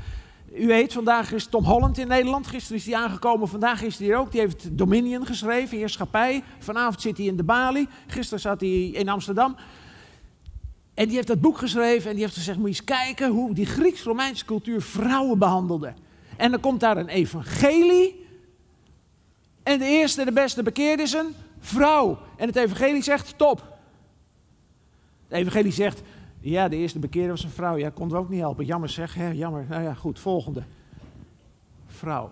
U 0.54 0.68
weet, 0.68 0.94
vandaag 0.94 1.32
is 1.32 1.46
Tom 1.46 1.64
Holland 1.64 1.98
in 1.98 2.08
Nederland. 2.08 2.48
Gisteren 2.48 2.78
is 2.78 2.86
hij 2.86 2.96
aangekomen, 2.96 3.48
vandaag 3.48 3.82
is 3.82 3.98
hij 3.98 4.08
hier 4.08 4.18
ook. 4.18 4.32
Die 4.32 4.40
heeft 4.40 4.78
Dominion 4.78 5.26
geschreven, 5.26 5.78
heerschappij. 5.78 6.44
Vanavond 6.60 7.02
zit 7.02 7.18
hij 7.18 7.26
in 7.26 7.36
de 7.36 7.44
Bali. 7.44 7.88
Gisteren 8.08 8.40
zat 8.40 8.60
hij 8.60 8.86
in 8.86 9.10
Amsterdam. 9.10 9.56
En 10.96 11.06
die 11.06 11.16
heeft 11.16 11.28
dat 11.28 11.42
boek 11.42 11.58
geschreven 11.58 12.10
en 12.10 12.16
die 12.16 12.24
heeft 12.24 12.36
gezegd: 12.36 12.58
moet 12.58 12.68
je 12.68 12.76
eens 12.76 12.84
kijken 12.84 13.32
hoe 13.32 13.54
die 13.54 13.66
Grieks-Romeinse 13.66 14.46
cultuur 14.46 14.82
vrouwen 14.82 15.40
behandelde. 15.40 15.94
En 16.38 16.52
dan 16.52 16.60
komt 16.60 16.80
daar 16.80 16.98
een 16.98 17.08
evangelie. 17.08 18.26
En 19.64 19.80
de 19.80 19.86
eerste, 19.86 20.26
de 20.26 20.32
beste 20.32 20.64
bekeerd 20.64 21.00
is 21.00 21.14
een 21.14 21.36
vrouw. 21.60 22.20
En 22.38 22.48
het 22.48 22.56
evangelie 22.56 23.04
zegt: 23.04 23.38
top. 23.38 23.78
Het 25.28 25.38
evangelie 25.38 25.72
zegt: 25.72 26.02
ja, 26.40 26.68
de 26.68 26.76
eerste 26.76 27.00
bekeerde 27.00 27.30
was 27.30 27.44
een 27.44 27.50
vrouw. 27.50 27.78
Ja, 27.78 27.90
kon 27.90 28.10
we 28.10 28.18
ook 28.18 28.30
niet 28.30 28.40
helpen. 28.40 28.66
Jammer 28.66 28.90
zeg, 28.90 29.14
hè? 29.14 29.30
jammer. 29.30 29.66
Nou 29.70 29.84
ja, 29.84 29.94
goed, 29.94 30.20
volgende. 30.20 30.64
Vrouw. 31.88 32.32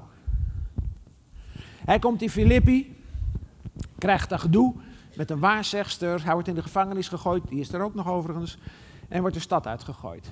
Hij 1.85 1.99
komt 1.99 2.21
in 2.21 2.29
Filippi, 2.29 2.95
krijgt 3.97 4.31
een 4.31 4.39
gedoe 4.39 4.73
met 5.15 5.29
een 5.29 5.39
waarzegster. 5.39 6.23
Hij 6.23 6.33
wordt 6.33 6.47
in 6.47 6.55
de 6.55 6.61
gevangenis 6.61 7.07
gegooid, 7.07 7.47
die 7.47 7.59
is 7.59 7.73
er 7.73 7.81
ook 7.81 7.93
nog 7.93 8.07
overigens. 8.07 8.57
En 9.07 9.21
wordt 9.21 9.35
de 9.35 9.41
stad 9.41 9.67
uitgegooid. 9.67 10.31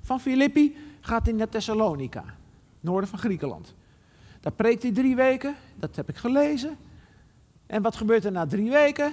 Van 0.00 0.20
Filippi 0.20 0.76
gaat 1.00 1.26
hij 1.26 1.34
naar 1.34 1.48
Thessalonica, 1.48 2.24
noorden 2.80 3.08
van 3.08 3.18
Griekenland. 3.18 3.74
Daar 4.40 4.52
preekt 4.52 4.82
hij 4.82 4.92
drie 4.92 5.16
weken, 5.16 5.54
dat 5.76 5.96
heb 5.96 6.08
ik 6.08 6.16
gelezen. 6.16 6.76
En 7.66 7.82
wat 7.82 7.96
gebeurt 7.96 8.24
er 8.24 8.32
na 8.32 8.46
drie 8.46 8.70
weken? 8.70 9.12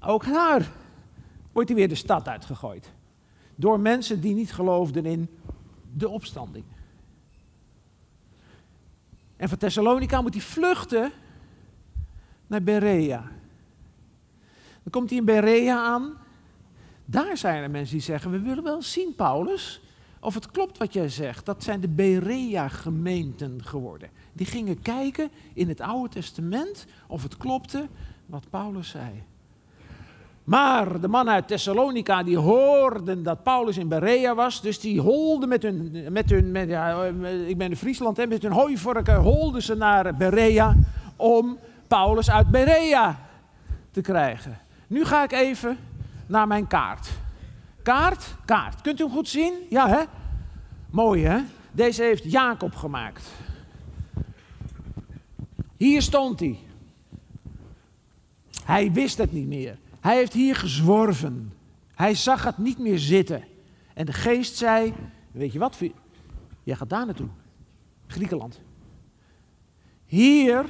Ook 0.00 0.24
daar 0.24 0.70
wordt 1.52 1.68
hij 1.68 1.78
weer 1.78 1.88
de 1.88 1.94
stad 1.94 2.28
uitgegooid. 2.28 2.92
Door 3.54 3.80
mensen 3.80 4.20
die 4.20 4.34
niet 4.34 4.52
geloofden 4.52 5.06
in 5.06 5.28
de 5.92 6.08
opstanding. 6.08 6.64
En 9.36 9.48
van 9.48 9.58
Thessalonica 9.58 10.20
moet 10.20 10.34
hij 10.34 10.42
vluchten 10.42 11.12
naar 12.48 12.62
Berea. 12.62 13.22
Dan 14.82 14.90
komt 14.90 15.08
hij 15.08 15.18
in 15.18 15.24
Berea 15.24 15.76
aan. 15.76 16.12
Daar 17.04 17.36
zijn 17.36 17.62
er 17.62 17.70
mensen 17.70 17.94
die 17.96 18.04
zeggen: 18.04 18.30
We 18.30 18.40
willen 18.40 18.64
wel 18.64 18.82
zien, 18.82 19.14
Paulus, 19.14 19.80
of 20.20 20.34
het 20.34 20.50
klopt 20.50 20.78
wat 20.78 20.92
jij 20.92 21.08
zegt. 21.08 21.46
Dat 21.46 21.62
zijn 21.62 21.80
de 21.80 21.88
Berea-gemeenten 21.88 23.64
geworden. 23.64 24.08
Die 24.32 24.46
gingen 24.46 24.82
kijken 24.82 25.30
in 25.54 25.68
het 25.68 25.80
Oude 25.80 26.08
Testament 26.08 26.86
of 27.06 27.22
het 27.22 27.36
klopte 27.36 27.88
wat 28.26 28.50
Paulus 28.50 28.88
zei. 28.88 29.22
Maar 30.44 31.00
de 31.00 31.08
mannen 31.08 31.34
uit 31.34 31.48
Thessalonica 31.48 32.22
die 32.22 32.38
hoorden 32.38 33.22
dat 33.22 33.42
Paulus 33.42 33.76
in 33.76 33.88
Berea 33.88 34.34
was, 34.34 34.62
dus 34.62 34.80
die 34.80 35.00
holden 35.00 35.48
met 35.48 35.62
hun, 35.62 36.06
met 36.10 36.30
hun 36.30 36.50
met, 36.52 36.68
ja, 36.68 37.04
ik 37.46 37.58
ben 37.58 37.70
in 37.70 37.76
Friesland, 37.76 38.16
hè, 38.16 38.26
met 38.26 38.42
hun 38.42 38.52
hooivorken 38.52 39.16
holden 39.16 39.62
ze 39.62 39.74
naar 39.74 40.16
Berea 40.16 40.76
om 41.16 41.58
Paulus 41.88 42.30
uit 42.30 42.50
Berea 42.50 43.18
te 43.90 44.00
krijgen. 44.00 44.58
Nu 44.86 45.04
ga 45.04 45.22
ik 45.22 45.32
even 45.32 45.78
naar 46.26 46.46
mijn 46.46 46.66
kaart. 46.66 47.08
Kaart, 47.82 48.34
kaart. 48.44 48.80
Kunt 48.80 49.00
u 49.00 49.02
hem 49.04 49.12
goed 49.12 49.28
zien? 49.28 49.54
Ja, 49.70 49.88
hè? 49.88 50.02
Mooi, 50.90 51.24
hè? 51.24 51.40
Deze 51.72 52.02
heeft 52.02 52.30
Jacob 52.30 52.74
gemaakt. 52.74 53.30
Hier 55.76 56.02
stond 56.02 56.40
hij. 56.40 56.58
Hij 58.64 58.92
wist 58.92 59.18
het 59.18 59.32
niet 59.32 59.46
meer. 59.46 59.78
Hij 60.00 60.16
heeft 60.16 60.32
hier 60.32 60.56
gezworven. 60.56 61.52
Hij 61.94 62.14
zag 62.14 62.44
het 62.44 62.58
niet 62.58 62.78
meer 62.78 62.98
zitten. 62.98 63.44
En 63.94 64.06
de 64.06 64.12
geest 64.12 64.56
zei: 64.56 64.94
Weet 65.30 65.52
je 65.52 65.58
wat? 65.58 65.78
Jij 66.64 66.76
gaat 66.76 66.90
daar 66.90 67.06
naartoe. 67.06 67.28
Griekenland. 68.06 68.60
Hier 70.06 70.64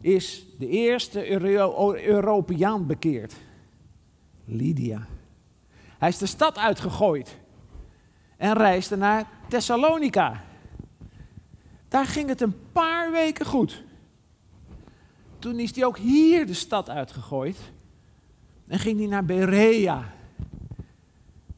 is 0.00 0.46
de 0.58 0.68
eerste 0.68 1.30
Euro 1.30 1.94
Europeaan 1.94 2.86
bekeerd. 2.86 3.34
Lydia. 4.44 5.06
Hij 5.98 6.08
is 6.08 6.18
de 6.18 6.26
stad 6.26 6.58
uitgegooid 6.58 7.38
en 8.36 8.52
reisde 8.52 8.96
naar 8.96 9.28
Thessalonica. 9.48 10.44
Daar 11.88 12.06
ging 12.06 12.28
het 12.28 12.40
een 12.40 12.56
paar 12.72 13.10
weken 13.12 13.46
goed. 13.46 13.84
Toen 15.38 15.58
is 15.58 15.74
hij 15.74 15.84
ook 15.84 15.98
hier 15.98 16.46
de 16.46 16.54
stad 16.54 16.90
uitgegooid 16.90 17.56
en 18.66 18.78
ging 18.78 18.98
hij 18.98 19.08
naar 19.08 19.24
Berea. 19.24 20.12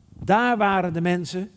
Daar 0.09 0.57
waren 0.57 0.93
de 0.93 1.01
mensen 1.01 1.51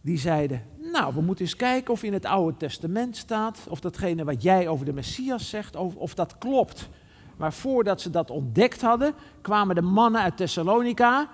die 0.00 0.18
zeiden: 0.18 0.66
Nou, 0.98 1.14
we 1.14 1.20
moeten 1.20 1.44
eens 1.44 1.56
kijken 1.56 1.92
of 1.92 2.02
in 2.02 2.12
het 2.12 2.24
Oude 2.24 2.56
Testament 2.56 3.16
staat, 3.16 3.66
of 3.68 3.80
datgene 3.80 4.24
wat 4.24 4.42
jij 4.42 4.68
over 4.68 4.84
de 4.84 4.92
Messias 4.92 5.48
zegt, 5.48 5.76
of, 5.76 5.94
of 5.94 6.14
dat 6.14 6.38
klopt. 6.38 6.88
Maar 7.36 7.52
voordat 7.52 8.00
ze 8.00 8.10
dat 8.10 8.30
ontdekt 8.30 8.80
hadden, 8.80 9.14
kwamen 9.40 9.74
de 9.74 9.82
mannen 9.82 10.20
uit 10.20 10.36
Thessalonica 10.36 11.28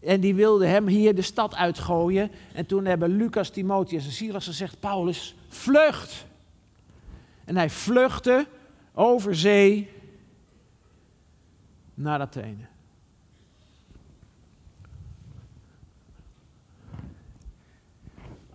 en 0.00 0.20
die 0.20 0.34
wilden 0.34 0.68
hem 0.68 0.86
hier 0.86 1.14
de 1.14 1.22
stad 1.22 1.54
uitgooien. 1.54 2.30
En 2.52 2.66
toen 2.66 2.84
hebben 2.84 3.16
Lucas, 3.16 3.50
Timotheus 3.50 4.04
en 4.04 4.12
Silas 4.12 4.44
gezegd: 4.44 4.80
Paulus, 4.80 5.36
vlucht! 5.48 6.26
En 7.44 7.56
hij 7.56 7.70
vluchtte 7.70 8.46
over 8.94 9.36
zee 9.36 9.90
naar 11.94 12.20
Athene. 12.20 12.77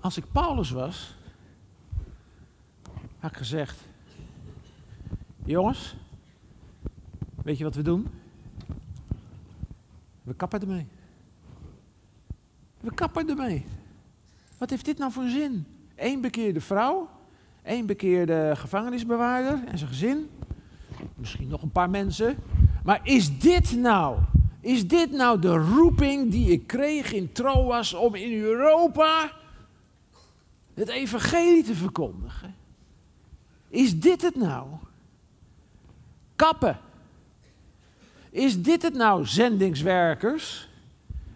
Als 0.04 0.18
ik 0.18 0.24
Paulus 0.32 0.70
was, 0.72 1.16
had 3.20 3.32
ik 3.32 3.38
gezegd: 3.38 3.80
Jongens, 5.46 5.96
weet 7.44 7.58
je 7.58 7.64
wat 7.64 7.76
we 7.76 7.82
doen? 7.82 8.08
We 10.24 10.34
kappen 10.34 10.62
ermee. 10.62 10.88
We 12.80 12.94
kappen 12.94 13.30
ermee. 13.30 13.66
Wat 14.58 14.70
heeft 14.70 14.86
dit 14.86 14.98
nou 14.98 15.12
voor 15.12 15.28
zin? 15.28 15.66
Eén 15.96 16.22
bekeerde 16.22 16.62
vrouw, 16.62 17.10
één 17.62 17.86
bekeerde 17.86 18.54
gevangenisbewaarder 18.56 19.68
en 19.68 19.78
zijn 19.78 19.90
gezin. 19.90 20.30
Misschien 21.16 21.48
nog 21.48 21.62
een 21.62 21.72
paar 21.72 21.90
mensen. 21.90 22.38
Maar 22.84 23.00
is 23.04 23.40
dit 23.40 23.76
nou, 23.76 24.18
is 24.60 24.88
dit 24.88 25.12
nou 25.12 25.40
de 25.40 25.58
roeping 25.58 26.32
die 26.32 26.52
ik 26.52 26.68
kreeg 26.68 27.14
in 27.14 27.32
Troas 27.32 27.94
om 27.94 28.16
in 28.16 28.42
Europa 28.42 29.42
het 30.74 30.90
evangelie 30.90 31.64
te 31.64 31.76
verkondigen? 31.76 32.56
Is 33.68 34.00
dit 34.00 34.22
het 34.22 34.36
nou? 34.36 34.68
Kappen. 36.36 36.80
Is 38.30 38.62
dit 38.62 38.82
het 38.82 38.94
nou, 38.94 39.26
zendingswerkers? 39.26 40.70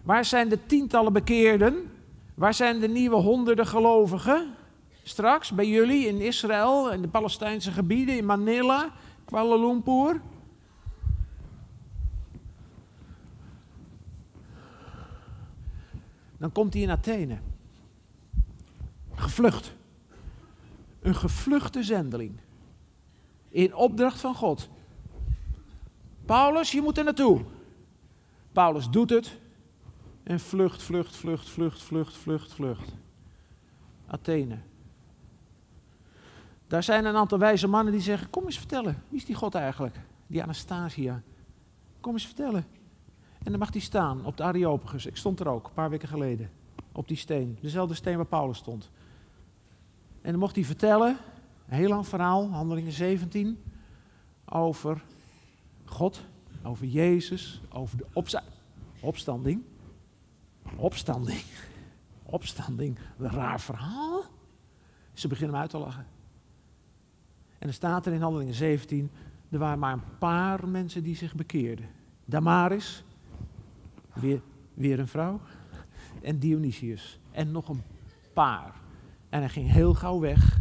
Waar 0.03 0.25
zijn 0.25 0.50
de 0.50 0.65
tientallen 0.65 1.13
bekeerden? 1.13 1.91
Waar 2.34 2.53
zijn 2.53 2.79
de 2.79 2.88
nieuwe 2.88 3.15
honderden 3.15 3.67
gelovigen? 3.67 4.56
Straks 5.03 5.51
bij 5.51 5.67
jullie 5.67 6.08
in 6.08 6.22
Israël, 6.22 6.91
in 6.91 7.01
de 7.01 7.08
Palestijnse 7.08 7.72
gebieden, 7.72 8.17
in 8.17 8.25
Manila, 8.25 8.89
Kuala 9.25 9.56
Lumpur. 9.56 10.22
Dan 16.38 16.51
komt 16.51 16.74
hij 16.74 16.82
in 16.82 16.89
Athene. 16.89 17.38
Gevlucht. 19.18 19.76
Een 21.02 21.16
gevluchte 21.16 21.84
zendeling. 21.84 22.40
In 23.50 23.76
opdracht 23.76 24.20
van 24.20 24.36
God. 24.36 24.70
Paulus, 26.26 26.72
je 26.72 26.82
moet 26.82 26.98
er 26.98 27.04
naartoe. 27.04 27.42
Paulus 28.52 28.90
doet 28.90 29.10
het. 29.10 29.38
En 30.24 30.40
vlucht, 30.40 30.84
vlucht, 30.84 31.16
vlucht, 31.16 31.50
vlucht, 31.50 31.82
vlucht, 31.82 32.16
vlucht, 32.16 32.54
vlucht. 32.54 32.94
Athene. 34.08 34.58
Daar 36.68 36.84
zijn 36.84 37.06
een 37.06 37.16
aantal 37.16 37.38
wijze 37.38 37.68
mannen 37.68 37.94
die 37.94 38.02
zeggen: 38.02 38.30
Kom 38.30 38.46
eens 38.46 38.58
vertellen, 38.58 39.04
wie 39.10 39.20
is 39.20 39.26
die 39.26 39.36
God 39.36 39.56
eigenlijk? 39.56 40.00
Die 40.28 40.44
Anastasia. 40.44 41.22
Kom 42.00 42.14
eens 42.14 42.26
vertellen. 42.26 42.66
En 43.44 43.52
dan 43.52 43.60
mag 43.60 43.72
hij 43.72 43.82
staan 43.82 44.26
op 44.26 44.38
de 44.38 44.44
Areopagus. 44.44 45.06
Ik 45.06 45.18
stond 45.18 45.40
er 45.40 45.48
ook, 45.48 45.68
een 45.68 45.74
paar 45.74 45.90
weken 45.90 46.08
geleden. 46.08 46.50
Op 46.92 47.08
die 47.08 47.18
steen. 47.18 47.58
Dezelfde 47.62 47.94
steen 47.94 48.16
waar 48.16 48.26
Paulus 48.26 48.58
stond. 48.58 48.90
En 50.27 50.34
dan 50.34 50.41
mocht 50.41 50.55
hij 50.55 50.65
vertellen, 50.65 51.17
een 51.67 51.77
heel 51.77 51.89
lang 51.89 52.07
verhaal, 52.07 52.50
handelingen 52.50 52.91
17, 52.91 53.63
over 54.46 55.03
God, 55.86 56.22
over 56.63 56.86
Jezus, 56.86 57.62
over 57.69 57.98
de 57.98 58.05
opstanding. 59.00 59.63
Opstanding. 60.75 61.41
Opstanding. 62.24 62.98
Een 63.17 63.29
raar 63.29 63.62
verhaal. 63.62 64.24
Ze 65.13 65.27
beginnen 65.27 65.53
hem 65.53 65.62
uit 65.62 65.72
te 65.72 65.77
lachen. 65.77 66.05
En 67.60 67.67
er 67.67 67.74
staat 67.74 68.05
er 68.05 68.13
in 68.13 68.22
Handelingen 68.22 68.53
17, 68.53 69.12
er 69.50 69.60
waren 69.60 69.79
maar 69.79 69.93
een 69.93 70.17
paar 70.19 70.67
mensen 70.67 71.03
die 71.03 71.15
zich 71.15 71.36
bekeerden. 71.36 71.89
Damaris, 72.25 73.03
weer, 74.13 74.41
weer 74.74 75.00
een 75.00 75.07
vrouw, 75.07 75.39
en 76.22 76.39
Dionysius. 76.39 77.19
En 77.31 77.51
nog 77.51 77.69
een 77.69 77.84
paar. 78.34 78.86
En 79.29 79.39
hij 79.39 79.50
ging 79.50 79.72
heel 79.72 79.93
gauw 79.93 80.19
weg 80.19 80.60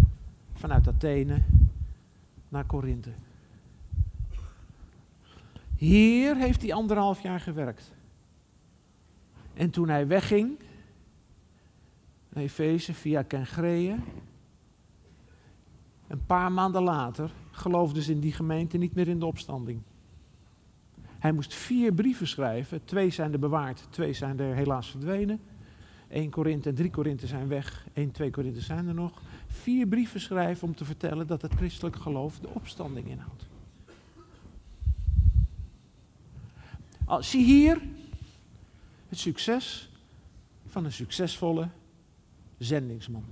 vanuit 0.52 0.88
Athene 0.88 1.42
naar 2.48 2.64
Korinthe. 2.64 3.10
Hier 5.76 6.36
heeft 6.36 6.62
hij 6.62 6.72
anderhalf 6.72 7.22
jaar 7.22 7.40
gewerkt. 7.40 7.92
En 9.54 9.70
toen 9.70 9.88
hij 9.88 10.06
wegging, 10.06 10.58
naar 12.28 12.42
Efeze 12.42 12.94
via 12.94 13.22
Kengreeën, 13.22 14.04
een 16.06 16.26
paar 16.26 16.52
maanden 16.52 16.82
later 16.82 17.30
geloofden 17.50 18.02
ze 18.02 18.12
in 18.12 18.20
die 18.20 18.32
gemeente 18.32 18.76
niet 18.76 18.94
meer 18.94 19.08
in 19.08 19.18
de 19.18 19.26
opstanding. 19.26 19.80
Hij 21.18 21.32
moest 21.32 21.54
vier 21.54 21.92
brieven 21.92 22.26
schrijven. 22.26 22.84
Twee 22.84 23.10
zijn 23.10 23.32
er 23.32 23.38
bewaard, 23.38 23.86
twee 23.90 24.12
zijn 24.12 24.40
er 24.40 24.54
helaas 24.54 24.90
verdwenen. 24.90 25.40
1 26.08 26.30
Korinthe 26.30 26.68
en 26.68 26.74
3 26.74 26.90
Korinthe 26.90 27.26
zijn 27.26 27.48
weg, 27.48 27.86
1, 27.92 28.10
2 28.10 28.30
Korinthe 28.30 28.60
zijn 28.60 28.88
er 28.88 28.94
nog. 28.94 29.22
Vier 29.46 29.86
brieven 29.86 30.20
schrijven 30.20 30.68
om 30.68 30.74
te 30.74 30.84
vertellen 30.84 31.26
dat 31.26 31.42
het 31.42 31.54
christelijk 31.54 31.96
geloof 31.96 32.38
de 32.38 32.48
opstanding 32.48 33.08
inhoudt. 33.08 33.46
Al, 37.04 37.22
zie 37.22 37.44
hier 37.44 37.82
het 39.08 39.18
succes 39.18 39.90
van 40.66 40.84
een 40.84 40.92
succesvolle 40.92 41.68
zendingsman. 42.58 43.24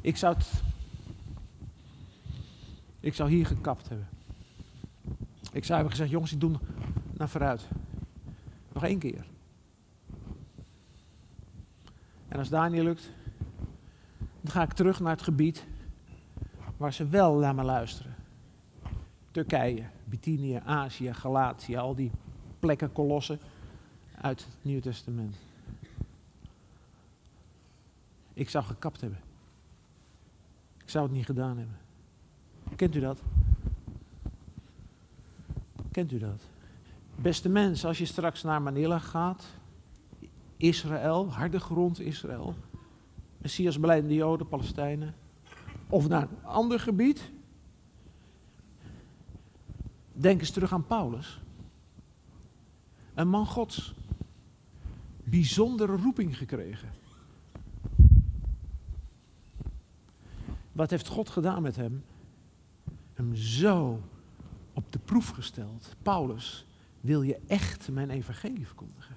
Ik 0.00 0.16
zou 0.16 0.34
het. 0.34 0.62
Ik 3.00 3.14
zou 3.14 3.30
hier 3.30 3.46
gekapt 3.46 3.88
hebben. 3.88 4.08
Ik 5.52 5.64
zou 5.64 5.72
hebben 5.72 5.90
gezegd: 5.90 6.10
jongens, 6.10 6.32
ik 6.32 6.40
doe 6.40 6.58
naar 7.12 7.28
vooruit. 7.28 7.68
Nog 8.72 8.84
één 8.84 8.98
keer. 8.98 9.24
En 12.28 12.38
als 12.38 12.48
daar 12.48 12.70
niet 12.70 12.82
lukt, 12.82 13.10
dan 14.40 14.52
ga 14.52 14.62
ik 14.62 14.72
terug 14.72 15.00
naar 15.00 15.12
het 15.12 15.22
gebied 15.22 15.66
waar 16.76 16.92
ze 16.92 17.08
wel 17.08 17.38
naar 17.38 17.54
me 17.54 17.62
luisteren. 17.62 18.14
Turkije, 19.30 19.84
Bithynië, 20.04 20.60
Azië, 20.64 21.14
Galatië, 21.14 21.76
al 21.76 21.94
die 21.94 22.10
plekken, 22.58 22.92
kolossen 22.92 23.38
uit 24.20 24.44
het 24.44 24.56
Nieuwe 24.62 24.82
Testament. 24.82 25.36
Ik 28.32 28.48
zou 28.48 28.64
gekapt 28.64 29.00
hebben. 29.00 29.20
Ik 30.82 30.90
zou 30.90 31.04
het 31.04 31.14
niet 31.14 31.26
gedaan 31.26 31.56
hebben. 31.56 31.76
Kent 32.76 32.96
u 32.96 33.00
dat? 33.00 33.22
Kent 35.92 36.12
u 36.12 36.18
dat? 36.18 36.42
Beste 37.16 37.48
mensen, 37.48 37.88
als 37.88 37.98
je 37.98 38.04
straks 38.04 38.42
naar 38.42 38.62
Manila 38.62 38.98
gaat, 38.98 39.44
Israël, 40.56 41.32
harde 41.32 41.60
grond 41.60 42.00
Israël, 42.00 42.54
Messias 43.38 43.80
beleidende 43.80 44.14
Joden, 44.14 44.48
Palestijnen, 44.48 45.14
of 45.88 46.08
naar 46.08 46.22
een 46.22 46.44
ander 46.44 46.80
gebied, 46.80 47.30
denk 50.12 50.40
eens 50.40 50.50
terug 50.50 50.72
aan 50.72 50.86
Paulus. 50.86 51.40
Een 53.14 53.28
man 53.28 53.46
Gods, 53.46 53.94
bijzondere 55.24 55.96
roeping 55.96 56.36
gekregen. 56.36 56.90
Wat 60.72 60.90
heeft 60.90 61.08
God 61.08 61.28
gedaan 61.30 61.62
met 61.62 61.76
hem? 61.76 62.04
Hem 63.14 63.34
zo 63.34 64.00
op 64.72 64.92
de 64.92 64.98
proef 64.98 65.28
gesteld. 65.28 65.96
Paulus, 66.02 66.66
wil 67.00 67.22
je 67.22 67.40
echt 67.46 67.90
mijn 67.90 68.10
evangelie 68.10 68.66
verkondigen? 68.66 69.16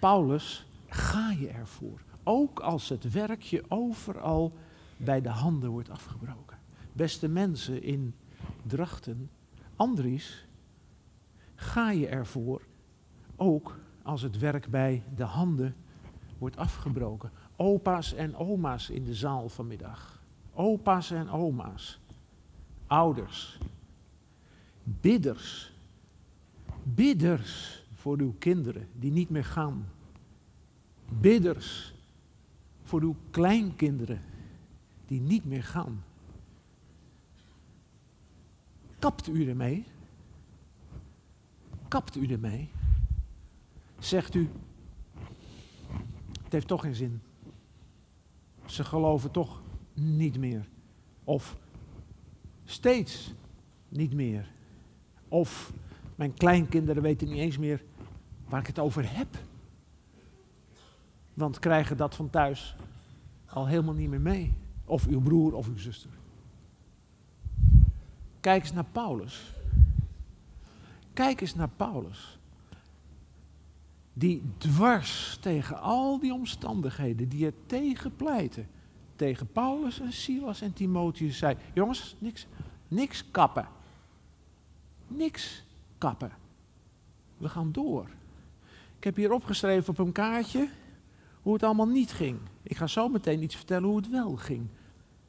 Paulus, 0.00 0.66
ga 0.88 1.30
je 1.30 1.48
ervoor. 1.48 2.00
Ook 2.22 2.60
als 2.60 2.88
het 2.88 3.12
werkje 3.12 3.64
overal 3.68 4.52
bij 4.96 5.20
de 5.20 5.28
handen 5.28 5.70
wordt 5.70 5.90
afgebroken. 5.90 6.58
Beste 6.92 7.28
mensen 7.28 7.82
in 7.82 8.14
Drachten, 8.62 9.30
Andries, 9.76 10.46
ga 11.54 11.90
je 11.90 12.08
ervoor. 12.08 12.62
Ook 13.36 13.78
als 14.02 14.22
het 14.22 14.38
werk 14.38 14.68
bij 14.68 15.02
de 15.16 15.24
handen 15.24 15.76
wordt 16.38 16.56
afgebroken. 16.56 17.30
Opa's 17.56 18.14
en 18.14 18.36
oma's 18.36 18.90
in 18.90 19.04
de 19.04 19.14
zaal 19.14 19.48
vanmiddag 19.48 20.18
opa's 20.58 21.10
en 21.10 21.30
oma's, 21.30 22.00
ouders, 22.86 23.58
bidders, 25.00 25.72
bidders 26.82 27.82
voor 27.94 28.18
uw 28.18 28.34
kinderen 28.38 28.88
die 28.92 29.10
niet 29.10 29.30
meer 29.30 29.44
gaan, 29.44 29.88
bidders 31.08 31.94
voor 32.82 33.02
uw 33.02 33.16
kleinkinderen 33.30 34.22
die 35.06 35.20
niet 35.20 35.44
meer 35.44 35.64
gaan. 35.64 36.04
Kapt 38.98 39.28
u 39.28 39.48
ermee? 39.48 39.84
Kapt 41.88 42.16
u 42.16 42.26
ermee? 42.26 42.70
Zegt 43.98 44.34
u, 44.34 44.48
het 46.42 46.52
heeft 46.52 46.66
toch 46.66 46.80
geen 46.80 46.94
zin. 46.94 47.20
Ze 48.66 48.84
geloven 48.84 49.30
toch 49.30 49.62
niet 49.94 50.38
meer. 50.38 50.68
Of 51.24 51.56
steeds 52.64 53.32
niet 53.88 54.12
meer. 54.12 54.56
Of 55.28 55.72
mijn 56.14 56.34
kleinkinderen 56.34 57.02
weten 57.02 57.28
niet 57.28 57.38
eens 57.38 57.58
meer 57.58 57.82
waar 58.48 58.60
ik 58.60 58.66
het 58.66 58.78
over 58.78 59.16
heb. 59.16 59.28
Want 61.34 61.58
krijgen 61.58 61.96
dat 61.96 62.14
van 62.14 62.30
thuis 62.30 62.76
al 63.46 63.66
helemaal 63.66 63.94
niet 63.94 64.08
meer 64.08 64.20
mee. 64.20 64.54
Of 64.84 65.06
uw 65.06 65.20
broer 65.20 65.54
of 65.54 65.68
uw 65.68 65.78
zuster. 65.78 66.10
Kijk 68.40 68.62
eens 68.62 68.72
naar 68.72 68.84
Paulus. 68.92 69.52
Kijk 71.12 71.40
eens 71.40 71.54
naar 71.54 71.70
Paulus. 71.76 72.38
Die 74.12 74.42
dwars 74.58 75.38
tegen 75.40 75.80
al 75.80 76.18
die 76.18 76.32
omstandigheden 76.32 77.28
die 77.28 77.46
er 77.46 77.54
tegen 77.66 78.16
pleiten 78.16 78.66
tegen 79.18 79.46
Paulus 79.52 80.00
en 80.00 80.12
Silas 80.12 80.60
en 80.60 80.72
Timotheus 80.72 81.38
zei: 81.38 81.56
Jongens, 81.74 82.16
niks, 82.18 82.46
niks 82.88 83.24
kappen. 83.30 83.68
Niks 85.08 85.64
kappen. 85.98 86.32
We 87.36 87.48
gaan 87.48 87.72
door. 87.72 88.06
Ik 88.98 89.04
heb 89.04 89.16
hier 89.16 89.32
opgeschreven 89.32 89.88
op 89.88 89.98
een 89.98 90.12
kaartje 90.12 90.68
hoe 91.42 91.52
het 91.52 91.62
allemaal 91.62 91.88
niet 91.88 92.12
ging. 92.12 92.38
Ik 92.62 92.76
ga 92.76 92.86
zo 92.86 93.08
meteen 93.08 93.42
iets 93.42 93.56
vertellen 93.56 93.88
hoe 93.88 93.96
het 93.96 94.10
wel 94.10 94.36
ging. 94.36 94.66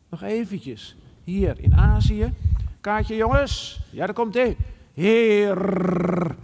Nog 0.10 0.22
eventjes. 0.22 0.96
Hier 1.24 1.60
in 1.60 1.76
Azië. 1.76 2.34
Kaartje 2.82 3.16
jongens. 3.16 3.80
Ja, 3.92 4.06
daar 4.06 4.16
komt 4.16 4.34
hij. 4.34 4.58
Heer. 4.94 6.36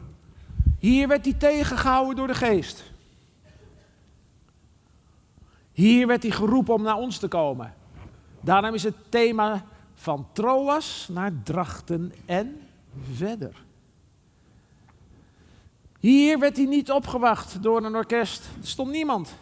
Hier 0.79 1.07
werd 1.07 1.25
hij 1.25 1.33
tegengehouden 1.33 2.15
door 2.15 2.27
de 2.27 2.33
geest. 2.33 2.93
Hier 5.71 6.07
werd 6.07 6.23
hij 6.23 6.31
geroepen 6.31 6.73
om 6.73 6.81
naar 6.81 6.97
ons 6.97 7.17
te 7.17 7.27
komen. 7.27 7.73
Daarom 8.41 8.73
is 8.73 8.83
het 8.83 8.95
thema 9.09 9.65
van 9.93 10.27
Troas 10.31 11.07
naar 11.11 11.31
Drachten 11.43 12.13
en 12.25 12.59
verder. 13.13 13.63
Hier 15.99 16.39
werd 16.39 16.57
hij 16.57 16.65
niet 16.65 16.91
opgewacht 16.91 17.63
door 17.63 17.83
een 17.83 17.95
orkest. 17.95 18.49
Er 18.61 18.67
stond 18.67 18.91
niemand. 18.91 19.35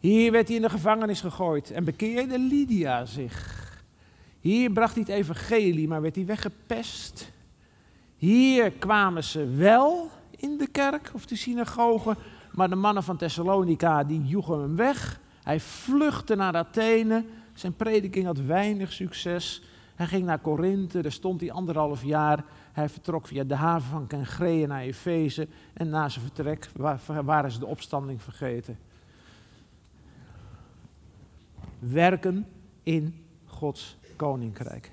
Hier 0.00 0.32
werd 0.32 0.46
hij 0.46 0.56
in 0.56 0.62
de 0.62 0.70
gevangenis 0.70 1.20
gegooid 1.20 1.70
en 1.70 1.84
bekeerde 1.84 2.38
Lydia 2.38 3.04
zich. 3.04 3.60
Hier 4.40 4.70
bracht 4.70 4.94
hij 4.94 5.04
het 5.06 5.12
evangelie, 5.12 5.88
maar 5.88 6.02
werd 6.02 6.14
hij 6.14 6.26
weggepest. 6.26 7.30
Hier 8.16 8.70
kwamen 8.70 9.24
ze 9.24 9.48
wel 9.48 10.10
in 10.36 10.56
de 10.56 10.66
kerk 10.66 11.10
of 11.14 11.26
de 11.26 11.36
synagoge, 11.36 12.16
maar 12.52 12.68
de 12.68 12.74
mannen 12.74 13.02
van 13.02 13.16
Thessalonica, 13.16 14.04
die 14.04 14.22
joegen 14.24 14.60
hem 14.60 14.76
weg. 14.76 15.20
Hij 15.42 15.60
vluchtte 15.60 16.34
naar 16.34 16.56
Athene, 16.56 17.24
Zijn 17.54 17.76
prediking 17.76 18.26
had 18.26 18.38
weinig 18.38 18.92
succes. 18.92 19.62
Hij 20.02 20.10
ging 20.10 20.26
naar 20.26 20.38
Korinthe, 20.38 21.02
daar 21.02 21.12
stond 21.12 21.40
hij 21.40 21.50
anderhalf 21.50 22.04
jaar. 22.04 22.44
Hij 22.72 22.88
vertrok 22.88 23.26
via 23.26 23.44
de 23.44 23.54
haven 23.54 23.90
van 23.90 24.06
Kengrea 24.06 24.66
naar 24.66 24.80
Efeze. 24.80 25.48
En 25.72 25.88
na 25.88 26.08
zijn 26.08 26.24
vertrek 26.24 26.70
waren 27.24 27.52
ze 27.52 27.58
de 27.58 27.66
opstanding 27.66 28.22
vergeten. 28.22 28.78
Werken 31.78 32.46
in 32.82 33.24
Gods 33.46 33.96
koninkrijk. 34.16 34.92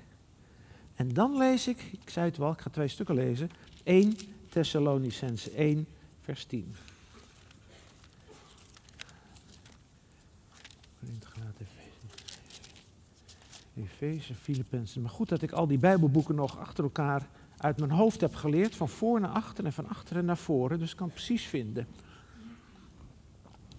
En 0.94 1.08
dan 1.08 1.36
lees 1.36 1.68
ik, 1.68 1.82
ik 2.02 2.10
zei 2.10 2.26
het 2.26 2.36
wel, 2.36 2.52
ik 2.52 2.60
ga 2.60 2.70
twee 2.70 2.88
stukken 2.88 3.14
lezen. 3.14 3.50
1 3.82 4.14
Thessalonicense 4.48 5.50
1, 5.50 5.86
vers 6.20 6.44
10. 6.44 6.74
Efeze, 13.82 14.34
Filippenzen. 14.34 15.02
Maar 15.02 15.10
goed 15.10 15.28
dat 15.28 15.42
ik 15.42 15.52
al 15.52 15.66
die 15.66 15.78
Bijbelboeken 15.78 16.34
nog 16.34 16.58
achter 16.58 16.84
elkaar 16.84 17.28
uit 17.56 17.78
mijn 17.78 17.90
hoofd 17.90 18.20
heb 18.20 18.34
geleerd. 18.34 18.76
Van 18.76 18.88
voor 18.88 19.20
naar 19.20 19.30
achter 19.30 19.64
en 19.64 19.72
van 19.72 19.88
achteren 19.88 20.24
naar 20.24 20.36
voren. 20.36 20.78
Dus 20.78 20.90
ik 20.90 20.96
kan 20.96 21.10
precies 21.10 21.44
vinden. 21.44 21.86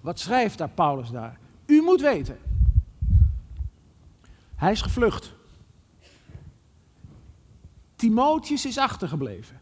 Wat 0.02 0.20
schrijft 0.20 0.58
daar 0.58 0.70
Paulus 0.70 1.10
daar? 1.10 1.40
U 1.66 1.82
moet 1.82 2.02
weten. 2.02 2.38
Hij 4.56 4.72
is 4.72 4.82
gevlucht. 4.82 5.34
Timotheus 7.96 8.66
is 8.66 8.78
achtergebleven. 8.78 9.62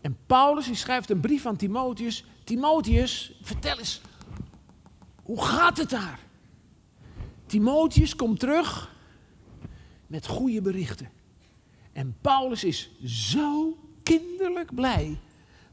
En 0.00 0.16
Paulus 0.26 0.66
die 0.66 0.74
schrijft 0.74 1.10
een 1.10 1.20
brief 1.20 1.46
aan 1.46 1.56
Timotheus. 1.56 2.24
Timotheus, 2.44 3.38
vertel 3.42 3.78
eens, 3.78 4.00
hoe 5.22 5.42
gaat 5.44 5.76
het 5.76 5.90
daar? 5.90 6.18
Timotheus 7.46 8.16
komt 8.16 8.40
terug 8.40 8.92
met 10.06 10.26
goede 10.26 10.62
berichten. 10.62 11.08
En 11.92 12.16
Paulus 12.20 12.64
is 12.64 12.90
zo 13.04 13.76
kinderlijk 14.02 14.74
blij 14.74 15.18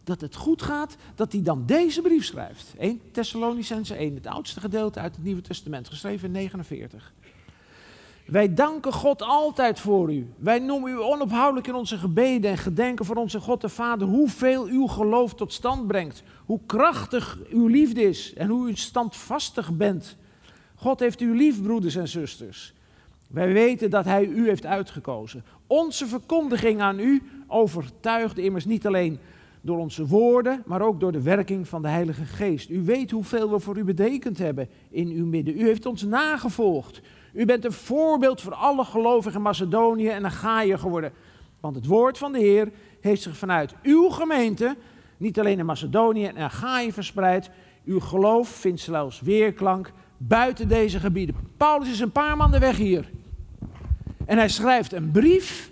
dat 0.03 0.21
het 0.21 0.35
goed 0.35 0.61
gaat, 0.61 0.95
dat 1.15 1.31
hij 1.31 1.41
dan 1.41 1.65
deze 1.65 2.01
brief 2.01 2.25
schrijft. 2.25 2.73
1 2.77 3.01
Thessalonicense 3.11 3.95
1, 3.95 4.15
het 4.15 4.27
oudste 4.27 4.59
gedeelte 4.59 4.99
uit 4.99 5.15
het 5.15 5.23
Nieuwe 5.23 5.41
Testament, 5.41 5.89
geschreven 5.89 6.25
in 6.25 6.31
49. 6.31 7.13
Wij 8.25 8.53
danken 8.53 8.93
God 8.93 9.21
altijd 9.21 9.79
voor 9.79 10.13
u. 10.13 10.33
Wij 10.37 10.59
noemen 10.59 10.91
u 10.91 10.99
onophoudelijk 10.99 11.67
in 11.67 11.75
onze 11.75 11.97
gebeden 11.97 12.51
en 12.51 12.57
gedenken 12.57 13.05
voor 13.05 13.15
onze 13.15 13.39
God 13.39 13.61
de 13.61 13.69
Vader 13.69 14.07
hoeveel 14.07 14.65
uw 14.65 14.87
geloof 14.87 15.33
tot 15.33 15.53
stand 15.53 15.87
brengt. 15.87 16.23
Hoe 16.45 16.59
krachtig 16.65 17.37
uw 17.49 17.67
liefde 17.67 18.01
is 18.01 18.33
en 18.33 18.49
hoe 18.49 18.69
u 18.69 18.75
standvastig 18.75 19.73
bent. 19.73 20.17
God 20.81 20.99
heeft 20.99 21.21
u 21.21 21.35
lief, 21.35 21.61
broeders 21.61 21.95
en 21.95 22.07
zusters. 22.07 22.73
Wij 23.27 23.53
weten 23.53 23.89
dat 23.89 24.05
Hij 24.05 24.25
u 24.25 24.47
heeft 24.47 24.65
uitgekozen. 24.65 25.43
Onze 25.67 26.07
verkondiging 26.07 26.81
aan 26.81 26.99
u 26.99 27.21
overtuigt 27.47 28.37
immers 28.37 28.65
niet 28.65 28.87
alleen 28.87 29.19
door 29.61 29.77
onze 29.77 30.07
woorden, 30.07 30.63
maar 30.65 30.81
ook 30.81 30.99
door 30.99 31.11
de 31.11 31.21
werking 31.21 31.67
van 31.67 31.81
de 31.81 31.87
Heilige 31.87 32.25
Geest. 32.25 32.69
U 32.69 32.83
weet 32.83 33.11
hoeveel 33.11 33.51
we 33.51 33.59
voor 33.59 33.77
u 33.77 33.83
betekend 33.83 34.37
hebben 34.37 34.69
in 34.89 35.07
uw 35.07 35.25
midden. 35.25 35.59
U 35.59 35.65
heeft 35.65 35.85
ons 35.85 36.03
nagevolgd. 36.03 37.01
U 37.33 37.45
bent 37.45 37.65
een 37.65 37.71
voorbeeld 37.71 38.41
voor 38.41 38.53
alle 38.53 38.83
gelovigen 38.83 39.41
Macedonië 39.41 40.07
en 40.07 40.25
Achaïe 40.25 40.77
geworden. 40.77 41.11
Want 41.59 41.75
het 41.75 41.85
woord 41.85 42.17
van 42.17 42.31
de 42.31 42.39
Heer 42.39 42.71
heeft 43.01 43.21
zich 43.21 43.37
vanuit 43.37 43.75
uw 43.83 44.09
gemeente, 44.09 44.75
niet 45.17 45.39
alleen 45.39 45.59
in 45.59 45.65
Macedonië 45.65 46.25
en 46.25 46.37
Achaïe 46.37 46.93
verspreid, 46.93 47.49
uw 47.85 47.99
geloof 47.99 48.49
vindt 48.49 48.81
zelfs 48.81 49.21
weerklank 49.21 49.91
buiten 50.27 50.67
deze 50.67 50.99
gebieden. 50.99 51.35
Paulus 51.57 51.89
is 51.89 51.99
een 51.99 52.11
paar 52.11 52.37
maanden 52.37 52.59
weg 52.59 52.77
hier. 52.77 53.09
En 54.25 54.37
hij 54.37 54.49
schrijft 54.49 54.93
een 54.93 55.11
brief 55.11 55.71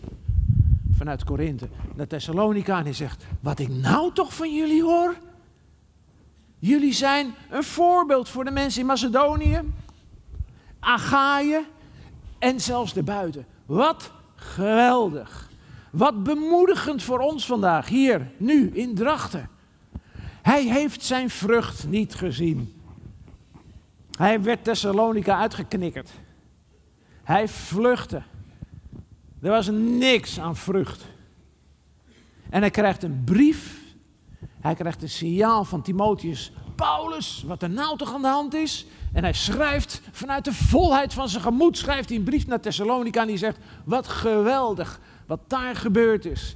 vanuit 0.98 1.24
Korinthe 1.24 1.70
naar 1.96 2.08
Thessalonica 2.08 2.78
en 2.78 2.84
hij 2.84 2.94
zegt, 2.94 3.26
wat 3.40 3.60
ik 3.60 3.70
nou 3.70 4.14
toch 4.14 4.36
van 4.36 4.54
jullie 4.54 4.84
hoor, 4.84 5.16
jullie 6.60 6.94
zijn 6.94 7.34
een 7.50 7.64
voorbeeld 7.64 8.30
voor 8.30 8.46
de 8.46 8.52
mensen 8.52 8.82
in 8.82 8.88
Macedonië, 8.88 9.62
Achaïe 10.80 11.66
en 12.40 12.60
zelfs 12.60 12.94
de 12.94 13.04
buiten. 13.04 13.46
Wat 13.66 14.12
geweldig. 14.36 15.50
Wat 15.92 16.24
bemoedigend 16.24 17.04
voor 17.04 17.20
ons 17.20 17.46
vandaag, 17.46 17.88
hier, 17.88 18.32
nu, 18.38 18.70
in 18.74 18.96
Drachten. 18.96 19.50
Hij 20.42 20.64
heeft 20.64 21.04
zijn 21.04 21.30
vrucht 21.30 21.88
niet 21.88 22.16
gezien. 22.16 22.79
Hij 24.20 24.42
werd 24.42 24.64
Thessalonica 24.64 25.40
uitgeknikkerd. 25.40 26.10
Hij 27.24 27.48
vluchtte. 27.48 28.22
Er 29.42 29.50
was 29.50 29.68
niks 29.72 30.40
aan 30.40 30.56
vrucht. 30.56 31.06
En 32.50 32.62
hij 32.62 32.70
krijgt 32.70 33.04
een 33.04 33.22
brief. 33.26 33.80
Hij 34.60 34.76
krijgt 34.76 35.02
een 35.02 35.10
signaal 35.10 35.64
van 35.64 35.82
Timotheus. 35.82 36.52
Paulus, 36.76 37.44
wat 37.48 37.62
er 37.62 37.70
nou 37.70 37.98
toch 37.98 38.14
aan 38.14 38.22
de 38.22 38.28
hand 38.28 38.54
is? 38.54 38.86
En 39.14 39.24
hij 39.24 39.34
schrijft 39.34 40.02
vanuit 40.12 40.46
de 40.46 40.54
volheid 40.54 41.14
van 41.14 41.30
zijn 41.30 41.44
gemoed, 41.44 41.78
schrijft 41.78 42.10
hij 42.10 42.18
een 42.18 42.24
brief 42.24 42.48
naar 42.48 42.60
Thessalonica 42.60 43.22
en 43.22 43.28
die 43.28 43.38
zegt, 43.38 43.58
wat 43.84 44.08
geweldig 44.08 45.00
wat 45.26 45.40
daar 45.48 45.76
gebeurd 45.76 46.26
is. 46.26 46.56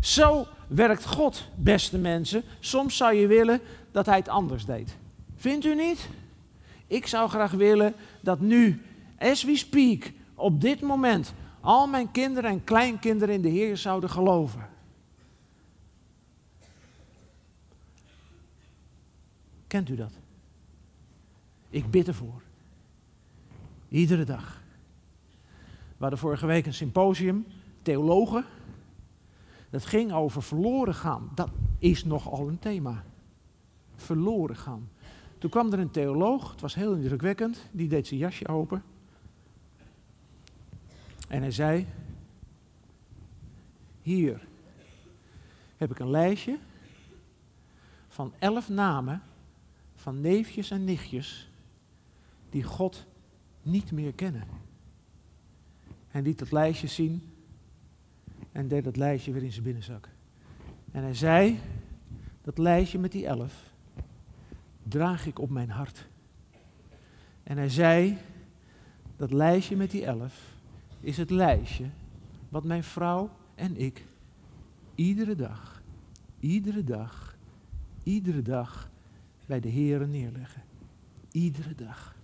Zo 0.00 0.46
werkt 0.68 1.06
God, 1.06 1.48
beste 1.54 1.98
mensen. 1.98 2.42
Soms 2.60 2.96
zou 2.96 3.14
je 3.14 3.26
willen 3.26 3.60
dat 3.90 4.06
hij 4.06 4.16
het 4.16 4.28
anders 4.28 4.64
deed. 4.64 4.96
Vindt 5.36 5.64
u 5.64 5.74
niet? 5.74 6.08
Ik 6.90 7.06
zou 7.06 7.28
graag 7.28 7.50
willen 7.50 7.94
dat 8.20 8.40
nu, 8.40 8.82
as 9.18 9.44
we 9.44 9.56
speak, 9.56 10.12
op 10.34 10.60
dit 10.60 10.80
moment, 10.80 11.32
al 11.60 11.86
mijn 11.86 12.10
kinderen 12.10 12.50
en 12.50 12.64
kleinkinderen 12.64 13.34
in 13.34 13.42
de 13.42 13.48
Heer 13.48 13.76
zouden 13.76 14.10
geloven. 14.10 14.68
Kent 19.66 19.88
u 19.88 19.96
dat? 19.96 20.12
Ik 21.68 21.90
bid 21.90 22.08
ervoor. 22.08 22.42
Iedere 23.88 24.24
dag. 24.24 24.62
We 25.96 26.06
hadden 26.06 26.18
vorige 26.18 26.46
week 26.46 26.66
een 26.66 26.74
symposium, 26.74 27.46
theologen. 27.82 28.44
Dat 29.70 29.84
ging 29.84 30.12
over 30.12 30.42
verloren 30.42 30.94
gaan. 30.94 31.30
Dat 31.34 31.50
is 31.78 32.04
nogal 32.04 32.48
een 32.48 32.58
thema. 32.58 33.04
Verloren 33.96 34.56
gaan. 34.56 34.88
Toen 35.40 35.50
kwam 35.50 35.72
er 35.72 35.78
een 35.78 35.90
theoloog, 35.90 36.50
het 36.50 36.60
was 36.60 36.74
heel 36.74 36.94
indrukwekkend, 36.94 37.66
die 37.70 37.88
deed 37.88 38.06
zijn 38.06 38.20
jasje 38.20 38.48
open. 38.48 38.82
En 41.28 41.40
hij 41.40 41.50
zei, 41.50 41.86
hier 44.02 44.46
heb 45.76 45.90
ik 45.90 45.98
een 45.98 46.10
lijstje 46.10 46.58
van 48.08 48.32
elf 48.38 48.68
namen 48.68 49.22
van 49.94 50.20
neefjes 50.20 50.70
en 50.70 50.84
nichtjes 50.84 51.50
die 52.50 52.62
God 52.62 53.06
niet 53.62 53.92
meer 53.92 54.12
kennen. 54.12 54.44
Hij 56.08 56.22
liet 56.22 56.38
dat 56.38 56.52
lijstje 56.52 56.86
zien 56.86 57.32
en 58.52 58.68
deed 58.68 58.84
dat 58.84 58.96
lijstje 58.96 59.32
weer 59.32 59.42
in 59.42 59.52
zijn 59.52 59.64
binnenzak. 59.64 60.08
En 60.90 61.02
hij 61.02 61.14
zei, 61.14 61.58
dat 62.42 62.58
lijstje 62.58 62.98
met 62.98 63.12
die 63.12 63.26
elf 63.26 63.69
draag 64.90 65.26
ik 65.26 65.38
op 65.38 65.50
mijn 65.50 65.70
hart. 65.70 66.08
En 67.42 67.56
hij 67.56 67.68
zei, 67.68 68.18
dat 69.16 69.32
lijstje 69.32 69.76
met 69.76 69.90
die 69.90 70.04
elf 70.04 70.54
is 71.00 71.16
het 71.16 71.30
lijstje 71.30 71.86
wat 72.48 72.64
mijn 72.64 72.84
vrouw 72.84 73.30
en 73.54 73.76
ik 73.76 74.04
iedere 74.94 75.34
dag, 75.34 75.82
iedere 76.40 76.84
dag, 76.84 77.36
iedere 78.02 78.42
dag 78.42 78.90
bij 79.46 79.60
de 79.60 79.68
Heeren 79.68 80.10
neerleggen. 80.10 80.62
Iedere 81.30 81.74
dag. 81.74 82.16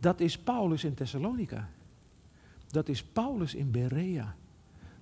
Dat 0.00 0.20
is 0.20 0.38
Paulus 0.38 0.84
in 0.84 0.94
Thessalonica. 0.94 1.68
Dat 2.66 2.88
is 2.88 3.04
Paulus 3.04 3.54
in 3.54 3.70
Berea. 3.70 4.34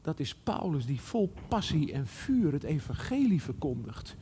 Dat 0.03 0.21
is 0.21 0.35
Paulus 0.35 0.87
die 0.87 1.01
vol 1.01 1.33
passie 1.49 1.93
en 1.93 2.07
vuur 2.07 2.53
het 2.53 2.63
evangelie 2.63 3.43
verkondigt. 3.43 4.17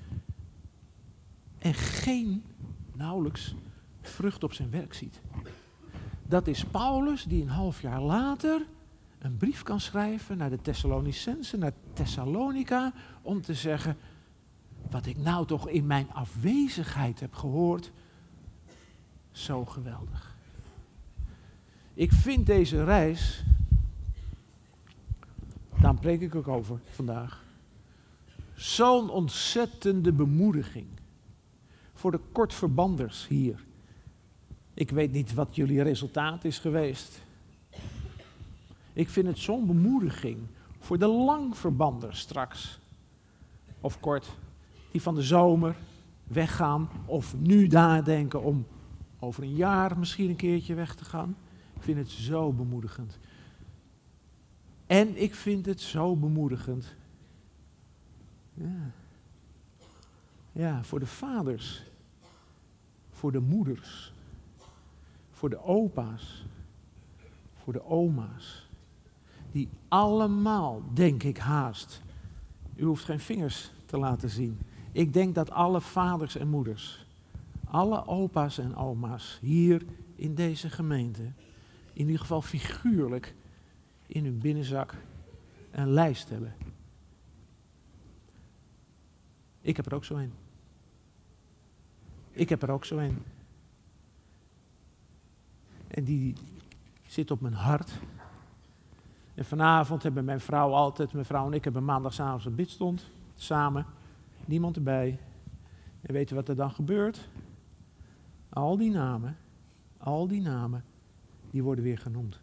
En 1.60 1.74
geen, 1.74 2.44
nauwelijks, 2.92 3.54
vrucht 4.00 4.44
op 4.44 4.52
zijn 4.52 4.70
werk 4.70 4.94
ziet. 4.94 5.20
Dat 6.22 6.46
is 6.46 6.64
Paulus 6.64 7.24
die 7.24 7.42
een 7.42 7.48
half 7.48 7.82
jaar 7.82 8.00
later 8.00 8.66
een 9.18 9.36
brief 9.36 9.62
kan 9.62 9.80
schrijven 9.80 10.36
naar 10.36 10.50
de 10.50 10.60
Thessalonicensen, 10.60 11.58
naar 11.58 11.72
Thessalonica, 11.92 12.92
om 13.22 13.42
te 13.42 13.54
zeggen, 13.54 13.96
wat 14.90 15.06
ik 15.06 15.16
nou 15.16 15.46
toch 15.46 15.68
in 15.68 15.86
mijn 15.86 16.12
afwezigheid 16.12 17.20
heb 17.20 17.34
gehoord, 17.34 17.92
zo 19.30 19.64
geweldig. 19.64 20.36
Ik 21.94 22.12
vind 22.12 22.46
deze 22.46 22.84
reis, 22.84 23.44
daar 25.80 25.94
preek 25.94 26.20
ik 26.20 26.34
ook 26.34 26.48
over 26.48 26.80
vandaag, 26.90 27.44
zo'n 28.54 29.10
ontzettende 29.10 30.12
bemoediging 30.12 30.99
voor 32.00 32.10
de 32.10 32.20
kortverbanders 32.32 33.28
hier. 33.28 33.64
Ik 34.74 34.90
weet 34.90 35.12
niet 35.12 35.34
wat 35.34 35.56
jullie 35.56 35.82
resultaat 35.82 36.44
is 36.44 36.58
geweest. 36.58 37.22
Ik 38.92 39.08
vind 39.08 39.26
het 39.26 39.38
zo'n 39.38 39.66
bemoediging 39.66 40.38
voor 40.78 40.98
de 40.98 41.06
langverbanders 41.06 42.20
straks. 42.20 42.78
Of 43.80 44.00
kort, 44.00 44.36
die 44.90 45.02
van 45.02 45.14
de 45.14 45.22
zomer 45.22 45.76
weggaan 46.24 46.88
of 47.06 47.36
nu 47.38 47.66
nadenken 47.66 48.42
om 48.42 48.66
over 49.18 49.42
een 49.42 49.54
jaar 49.54 49.98
misschien 49.98 50.28
een 50.28 50.36
keertje 50.36 50.74
weg 50.74 50.94
te 50.94 51.04
gaan. 51.04 51.36
Ik 51.76 51.82
vind 51.82 51.98
het 51.98 52.10
zo 52.10 52.52
bemoedigend. 52.52 53.18
En 54.86 55.22
ik 55.22 55.34
vind 55.34 55.66
het 55.66 55.80
zo 55.80 56.16
bemoedigend. 56.16 56.94
Ja. 58.54 58.90
Ja, 60.52 60.82
voor 60.82 60.98
de 60.98 61.06
vaders. 61.06 61.88
Voor 63.20 63.32
de 63.32 63.40
moeders. 63.40 64.12
Voor 65.30 65.50
de 65.50 65.62
opa's. 65.62 66.46
Voor 67.54 67.72
de 67.72 67.84
oma's. 67.84 68.68
Die 69.52 69.68
allemaal, 69.88 70.82
denk 70.94 71.22
ik 71.22 71.38
haast. 71.38 72.02
U 72.76 72.84
hoeft 72.84 73.04
geen 73.04 73.20
vingers 73.20 73.70
te 73.86 73.98
laten 73.98 74.30
zien. 74.30 74.58
Ik 74.92 75.12
denk 75.12 75.34
dat 75.34 75.50
alle 75.50 75.80
vaders 75.80 76.36
en 76.36 76.48
moeders, 76.48 77.06
alle 77.64 78.06
opa's 78.06 78.58
en 78.58 78.76
oma's 78.76 79.38
hier 79.40 79.84
in 80.14 80.34
deze 80.34 80.70
gemeente, 80.70 81.22
in 81.92 82.04
ieder 82.06 82.18
geval 82.18 82.42
figuurlijk, 82.42 83.34
in 84.06 84.24
hun 84.24 84.38
binnenzak 84.38 84.94
een 85.70 85.90
lijst 85.90 86.28
hebben. 86.28 86.54
Ik 89.60 89.76
heb 89.76 89.86
er 89.86 89.94
ook 89.94 90.04
zo 90.04 90.16
een. 90.16 90.39
Ik 92.40 92.48
heb 92.48 92.62
er 92.62 92.70
ook 92.70 92.84
zo 92.84 92.98
een. 92.98 93.22
En 95.88 96.04
die 96.04 96.34
zit 97.06 97.30
op 97.30 97.40
mijn 97.40 97.54
hart. 97.54 97.90
En 99.34 99.44
vanavond 99.44 100.02
hebben 100.02 100.24
mijn 100.24 100.40
vrouw 100.40 100.72
altijd, 100.72 101.12
mijn 101.12 101.24
vrouw 101.24 101.46
en 101.46 101.52
ik 101.52 101.64
hebben 101.64 101.84
maandagavond 101.84 102.44
een 102.44 102.54
bidstond 102.54 103.10
samen. 103.34 103.86
Niemand 104.44 104.76
erbij. 104.76 105.18
En 106.00 106.12
weet 106.12 106.28
je 106.28 106.34
wat 106.34 106.48
er 106.48 106.56
dan 106.56 106.70
gebeurt? 106.70 107.28
Al 108.48 108.76
die 108.76 108.90
namen, 108.90 109.36
al 109.98 110.28
die 110.28 110.40
namen, 110.40 110.84
die 111.50 111.62
worden 111.62 111.84
weer 111.84 111.98
genoemd. 111.98 112.40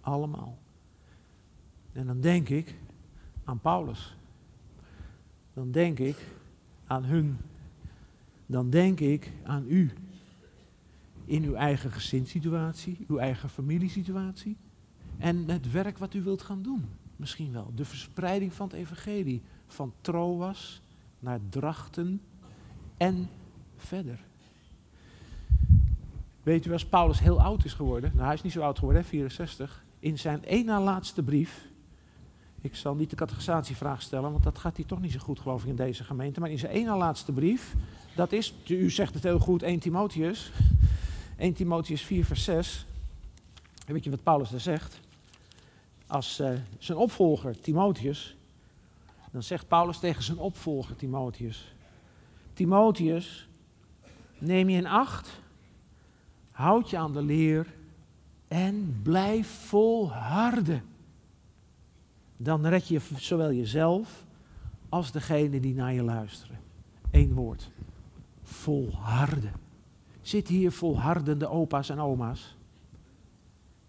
Allemaal. 0.00 0.58
En 1.92 2.06
dan 2.06 2.20
denk 2.20 2.48
ik 2.48 2.74
aan 3.44 3.60
Paulus. 3.60 4.16
Dan 5.54 5.70
denk 5.70 5.98
ik 5.98 6.26
aan 6.86 7.04
hun. 7.04 7.38
Dan 8.48 8.70
denk 8.70 9.00
ik 9.00 9.32
aan 9.44 9.64
u. 9.68 9.92
In 11.24 11.42
uw 11.44 11.54
eigen 11.54 11.90
gezinssituatie, 11.90 13.04
uw 13.08 13.18
eigen 13.18 13.48
familiesituatie. 13.48 14.56
En 15.18 15.48
het 15.48 15.70
werk 15.70 15.98
wat 15.98 16.14
u 16.14 16.22
wilt 16.22 16.42
gaan 16.42 16.62
doen. 16.62 16.84
Misschien 17.16 17.52
wel. 17.52 17.72
De 17.74 17.84
verspreiding 17.84 18.52
van 18.52 18.66
het 18.66 18.76
evangelie. 18.76 19.42
Van 19.66 19.92
Troas 20.00 20.82
naar 21.18 21.40
Drachten 21.48 22.20
en 22.96 23.28
verder. 23.76 24.18
Weet 26.42 26.66
u, 26.66 26.72
als 26.72 26.86
Paulus 26.86 27.20
heel 27.20 27.42
oud 27.42 27.64
is 27.64 27.72
geworden, 27.72 28.10
nou 28.14 28.24
hij 28.24 28.34
is 28.34 28.42
niet 28.42 28.52
zo 28.52 28.60
oud 28.60 28.78
geworden, 28.78 29.02
hè, 29.02 29.08
64, 29.08 29.84
in 29.98 30.18
zijn 30.18 30.44
één 30.44 30.64
na 30.64 30.80
laatste 30.80 31.22
brief, 31.22 31.68
ik 32.60 32.76
zal 32.76 32.94
niet 32.94 33.10
de 33.10 33.16
categorisatievraag 33.16 34.02
stellen, 34.02 34.30
want 34.30 34.44
dat 34.44 34.58
gaat 34.58 34.76
hij 34.76 34.84
toch 34.84 35.00
niet 35.00 35.12
zo 35.12 35.18
goed 35.18 35.40
geloof 35.40 35.62
ik 35.62 35.68
in 35.68 35.76
deze 35.76 36.04
gemeente, 36.04 36.40
maar 36.40 36.50
in 36.50 36.58
zijn 36.58 36.72
één 36.72 36.84
na 36.84 36.96
laatste 36.96 37.32
brief, 37.32 37.74
dat 38.18 38.32
is, 38.32 38.54
u 38.68 38.90
zegt 38.90 39.14
het 39.14 39.22
heel 39.22 39.38
goed, 39.38 39.62
1 39.62 39.78
Timotheus, 39.78 40.52
1 41.36 41.52
Timotheus 41.52 42.02
4 42.02 42.24
vers 42.24 42.44
6, 42.44 42.86
en 43.86 43.92
weet 43.92 44.04
je 44.04 44.10
wat 44.10 44.22
Paulus 44.22 44.50
daar 44.50 44.60
zegt? 44.60 45.00
Als 46.06 46.40
uh, 46.40 46.50
zijn 46.78 46.98
opvolger 46.98 47.60
Timotheus 47.60 48.36
dan 49.30 49.42
zegt 49.42 49.68
Paulus 49.68 49.98
tegen 49.98 50.22
zijn 50.22 50.38
opvolger 50.38 50.96
Timotheus: 50.96 51.74
Timotheus, 52.52 53.48
neem 54.38 54.68
je 54.68 54.76
in 54.76 54.86
acht, 54.86 55.40
houd 56.50 56.90
je 56.90 56.96
aan 56.96 57.12
de 57.12 57.22
leer 57.22 57.66
en 58.48 59.00
blijf 59.02 59.48
volharden. 59.48 60.82
Dan 62.36 62.66
red 62.66 62.88
je 62.88 63.00
zowel 63.16 63.52
jezelf 63.52 64.24
als 64.88 65.12
degene 65.12 65.60
die 65.60 65.74
naar 65.74 65.92
je 65.92 66.02
luisteren. 66.02 66.58
Eén 67.10 67.34
woord: 67.34 67.70
volharden. 68.48 69.52
Zitten 70.20 70.54
hier 70.54 70.72
volhardende 70.72 71.48
opa's 71.48 71.88
en 71.88 71.98
oma's? 71.98 72.56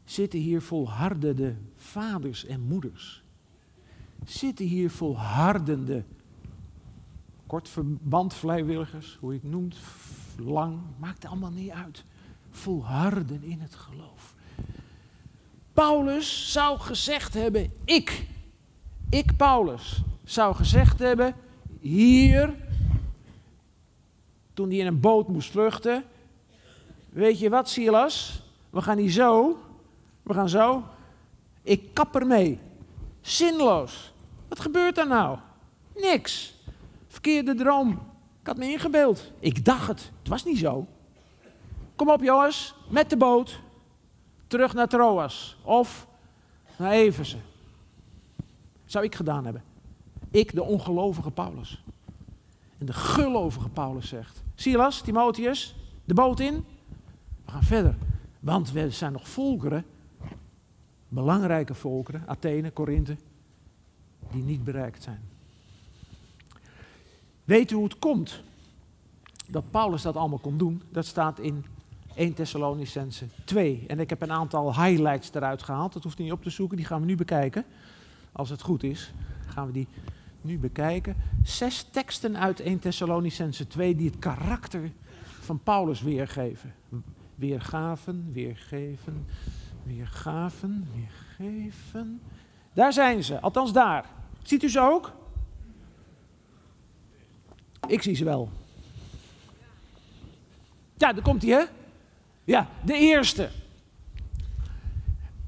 Zitten 0.03 0.39
hier 0.39 0.61
volhardende 0.61 1.55
vaders 1.75 2.45
en 2.45 2.61
moeders? 2.61 3.23
zitten 4.25 4.65
hier 4.65 4.89
volhardende, 4.89 6.03
kort 7.47 7.69
verbandvrijwilligers, 7.69 9.17
hoe 9.19 9.33
je 9.33 9.39
het 9.41 9.49
noemt, 9.49 9.75
lang, 10.37 10.79
maakt 10.97 11.25
allemaal 11.25 11.51
niet 11.51 11.71
uit. 11.71 12.03
Volharden 12.51 13.43
in 13.43 13.59
het 13.59 13.75
geloof. 13.75 14.35
Paulus 15.73 16.51
zou 16.51 16.79
gezegd 16.79 17.33
hebben, 17.33 17.71
ik, 17.85 18.27
ik 19.09 19.37
Paulus, 19.37 20.01
zou 20.23 20.55
gezegd 20.55 20.99
hebben, 20.99 21.35
hier, 21.79 22.55
toen 24.59 24.69
hij 24.69 24.77
in 24.77 24.87
een 24.87 24.99
boot 24.99 25.27
moest 25.27 25.51
vluchten, 25.51 26.03
weet 27.09 27.39
je 27.39 27.49
wat 27.49 27.69
Silas, 27.69 28.41
we 28.69 28.81
gaan 28.81 28.97
hier 28.97 29.11
zo, 29.11 29.57
we 30.23 30.33
gaan 30.33 30.49
zo, 30.49 30.83
ik 31.61 31.93
kap 31.93 32.15
ermee. 32.15 32.59
Zinloos. 33.21 34.13
Wat 34.47 34.59
gebeurt 34.59 34.97
er 34.97 35.07
nou? 35.07 35.37
Niks. 35.95 36.55
Verkeerde 37.07 37.55
droom. 37.55 37.91
Ik 38.41 38.47
had 38.47 38.57
me 38.57 38.71
ingebeeld. 38.71 39.31
Ik 39.39 39.65
dacht 39.65 39.87
het. 39.87 40.11
Het 40.19 40.27
was 40.27 40.43
niet 40.43 40.57
zo. 40.57 40.87
Kom 41.95 42.09
op 42.09 42.23
jongens, 42.23 42.75
met 42.89 43.09
de 43.09 43.17
boot. 43.17 43.59
Terug 44.47 44.73
naar 44.73 44.87
Troas. 44.87 45.57
Of 45.63 46.07
naar 46.77 46.91
Eversen. 46.91 47.41
Zou 48.85 49.05
ik 49.05 49.15
gedaan 49.15 49.43
hebben. 49.43 49.63
Ik, 50.31 50.55
de 50.55 50.63
ongelovige 50.63 51.31
Paulus. 51.31 51.83
En 52.79 52.85
de 52.85 52.93
gelovige 52.93 53.69
Paulus 53.69 54.07
zegt. 54.07 54.43
Silas, 54.55 55.01
Timotheus, 55.01 55.75
de 56.05 56.13
boot 56.13 56.39
in. 56.39 56.65
We 57.45 57.51
gaan 57.51 57.63
verder. 57.63 57.95
Want 58.39 58.71
we 58.71 58.91
zijn 58.91 59.11
nog 59.11 59.29
volkeren 59.29 59.85
belangrijke 61.09 61.73
volkeren, 61.73 62.23
Athene, 62.25 62.71
Korinthe, 62.71 63.17
die 64.31 64.43
niet 64.43 64.63
bereikt 64.63 65.03
zijn. 65.03 65.19
Weet 67.43 67.71
u 67.71 67.75
hoe 67.75 67.83
het 67.83 67.99
komt 67.99 68.43
dat 69.47 69.71
Paulus 69.71 70.01
dat 70.01 70.15
allemaal 70.15 70.39
kon 70.39 70.57
doen? 70.57 70.81
Dat 70.89 71.05
staat 71.05 71.39
in 71.39 71.65
1 72.15 72.33
Thessalonicense 72.33 73.25
2. 73.43 73.83
En 73.87 73.99
ik 73.99 74.09
heb 74.09 74.21
een 74.21 74.31
aantal 74.31 74.75
highlights 74.75 75.33
eruit 75.33 75.63
gehaald. 75.63 75.93
Dat 75.93 76.03
hoeft 76.03 76.19
u 76.19 76.23
niet 76.23 76.31
op 76.31 76.43
te 76.43 76.49
zoeken, 76.49 76.77
die 76.77 76.85
gaan 76.85 76.99
we 76.99 77.05
nu 77.05 77.15
bekijken. 77.15 77.65
Als 78.31 78.49
het 78.49 78.61
goed 78.61 78.83
is, 78.83 79.13
gaan 79.47 79.65
we 79.65 79.73
die 79.73 79.87
nu 80.41 80.57
bekijken. 80.57 81.15
Zes 81.43 81.87
teksten 81.91 82.37
uit 82.37 82.59
1 82.59 82.79
Thessalonicense 82.79 83.67
2 83.67 83.95
die 83.95 84.09
het 84.09 84.19
karakter 84.19 84.91
van 85.23 85.59
Paulus 85.63 86.01
weergeven. 86.01 86.73
Weergaven, 87.35 88.29
weergeven, 88.31 89.25
Weergaven, 89.83 90.87
weergeven. 90.93 92.21
Daar 92.73 92.93
zijn 92.93 93.23
ze, 93.23 93.39
althans 93.39 93.73
daar. 93.73 94.05
Ziet 94.43 94.63
u 94.63 94.69
ze 94.69 94.79
ook? 94.79 95.11
Ik 97.87 98.01
zie 98.01 98.15
ze 98.15 98.23
wel. 98.23 98.49
Ja, 100.97 101.13
daar 101.13 101.23
komt 101.23 101.41
hij, 101.41 101.51
hè? 101.51 101.63
Ja, 102.43 102.67
de 102.85 102.93
eerste. 102.93 103.49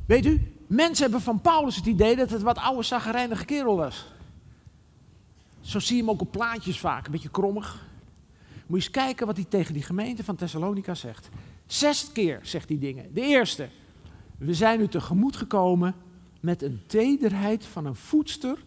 Weet 0.06 0.26
u, 0.26 0.54
mensen 0.68 1.04
hebben 1.04 1.22
van 1.22 1.42
Paulus 1.42 1.76
het 1.76 1.86
idee 1.86 2.16
dat 2.16 2.30
het 2.30 2.42
wat 2.42 2.58
oude 2.58 2.84
zaggerijnige 2.84 3.46
kerel 3.46 3.76
was. 3.76 4.06
Zo 5.72 5.80
zie 5.80 5.96
je 5.96 6.02
hem 6.02 6.12
ook 6.12 6.22
op 6.22 6.32
plaatjes 6.32 6.80
vaak, 6.80 7.06
een 7.06 7.12
beetje 7.12 7.30
krommig. 7.30 7.88
Moet 8.68 8.84
je 8.84 8.86
eens 8.86 8.90
kijken 8.90 9.26
wat 9.26 9.36
hij 9.36 9.46
tegen 9.46 9.74
die 9.74 9.84
gemeente 9.84 10.24
van 10.24 10.36
Thessalonica 10.36 10.96
zegt. 10.96 11.30
Zes 11.66 12.12
keer 12.12 12.40
zegt 12.44 12.70
hij 12.70 12.80
dingen. 12.80 13.14
De 13.14 13.22
eerste, 13.22 13.70
we 14.38 14.54
zijn 14.54 14.82
u 14.82 14.88
tegemoet 14.88 15.36
gekomen 15.36 15.96
met 16.40 16.62
een 16.62 16.82
tederheid 16.86 17.66
van 17.66 17.86
een 17.86 17.96
voedster 17.96 18.64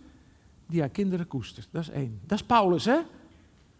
die 0.66 0.80
haar 0.80 0.88
kinderen 0.88 1.26
koestert. 1.26 1.68
Dat 1.70 1.82
is 1.82 1.88
één. 1.88 2.20
Dat 2.26 2.38
is 2.38 2.44
Paulus, 2.44 2.84
hè? 2.84 2.98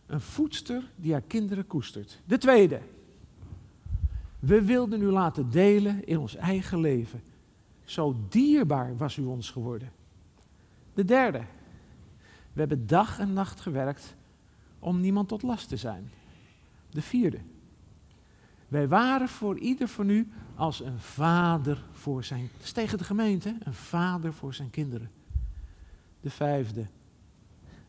Een 0.07 0.21
voedster 0.21 0.83
die 0.97 1.13
haar 1.13 1.23
kinderen 1.27 1.67
koestert. 1.67 2.21
De 2.25 2.39
tweede. 2.39 2.81
We 4.39 4.63
wilden 4.63 5.03
u 5.03 5.11
laten 5.11 5.51
delen 5.51 6.07
in 6.07 6.19
ons 6.19 6.37
eigen 6.37 6.81
leven. 6.81 7.23
Zo 7.85 8.17
dierbaar 8.29 8.97
was 8.97 9.17
u 9.17 9.23
ons 9.23 9.51
geworden. 9.51 9.93
De 10.95 11.05
derde. 11.05 11.41
We 12.55 12.61
hebben 12.61 12.87
dag 12.87 13.19
en 13.19 13.33
nacht 13.33 13.61
gewerkt 13.61 14.15
om 14.79 15.01
niemand 15.01 15.29
tot 15.29 15.43
last 15.43 15.69
te 15.69 15.77
zijn. 15.77 16.11
De 16.91 17.03
vierde. 17.03 17.41
Wij 18.69 18.89
waren 18.89 19.29
voor 19.29 19.59
ieder 19.59 19.89
van 19.89 20.09
u 20.09 20.33
als 20.55 20.81
een 20.81 20.99
vader 20.99 21.85
voor 21.93 22.25
zijn... 22.25 22.49
Dat 22.53 22.65
is 22.65 22.73
tegen 22.73 22.99
de 22.99 23.05
gemeente, 23.05 23.57
een 23.59 23.75
vader 23.75 24.33
voor 24.33 24.55
zijn 24.55 24.71
kinderen. 24.71 25.11
De 26.21 26.31
vijfde. 26.31 26.87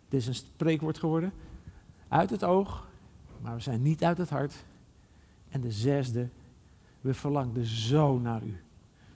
Dit 0.09 0.21
is 0.21 0.27
een 0.27 0.35
spreekwoord 0.35 0.97
geworden. 0.97 1.33
Uit 2.07 2.29
het 2.29 2.43
oog, 2.43 2.87
maar 3.41 3.55
we 3.55 3.61
zijn 3.61 3.81
niet 3.81 4.03
uit 4.03 4.17
het 4.17 4.29
hart. 4.29 4.65
En 5.49 5.61
de 5.61 5.71
zesde. 5.71 6.29
We 7.01 7.13
verlangden 7.13 7.65
zo 7.65 8.19
naar 8.19 8.43
u. 8.43 8.61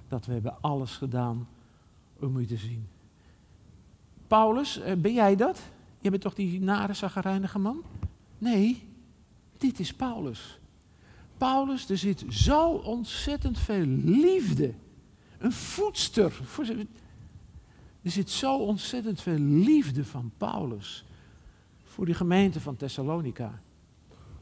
Dat 0.07 0.25
we 0.25 0.33
hebben 0.33 0.61
alles 0.61 0.97
gedaan 0.97 1.47
om 2.19 2.37
u 2.37 2.45
te 2.45 2.57
zien. 2.57 2.87
Paulus, 4.29 4.79
eh, 4.79 4.95
ben 4.95 5.13
jij 5.13 5.35
dat? 5.35 5.61
Je 5.99 6.09
bent 6.09 6.21
toch 6.21 6.33
die 6.33 6.61
nare, 6.61 6.93
zaggerijnige 6.93 7.59
man? 7.59 7.83
Nee, 8.37 8.87
dit 9.57 9.79
is 9.79 9.93
Paulus. 9.93 10.59
Paulus, 11.37 11.89
er 11.89 11.97
zit 11.97 12.23
zo 12.29 12.69
ontzettend 12.69 13.59
veel 13.59 13.85
liefde. 14.03 14.73
Een 15.37 15.51
voedster. 15.51 16.39
Er 18.01 18.11
zit 18.11 18.29
zo 18.29 18.57
ontzettend 18.57 19.21
veel 19.21 19.37
liefde 19.39 20.05
van 20.05 20.31
Paulus 20.37 21.05
voor 21.83 22.05
die 22.05 22.15
gemeente 22.15 22.59
van 22.59 22.75
Thessalonica 22.75 23.61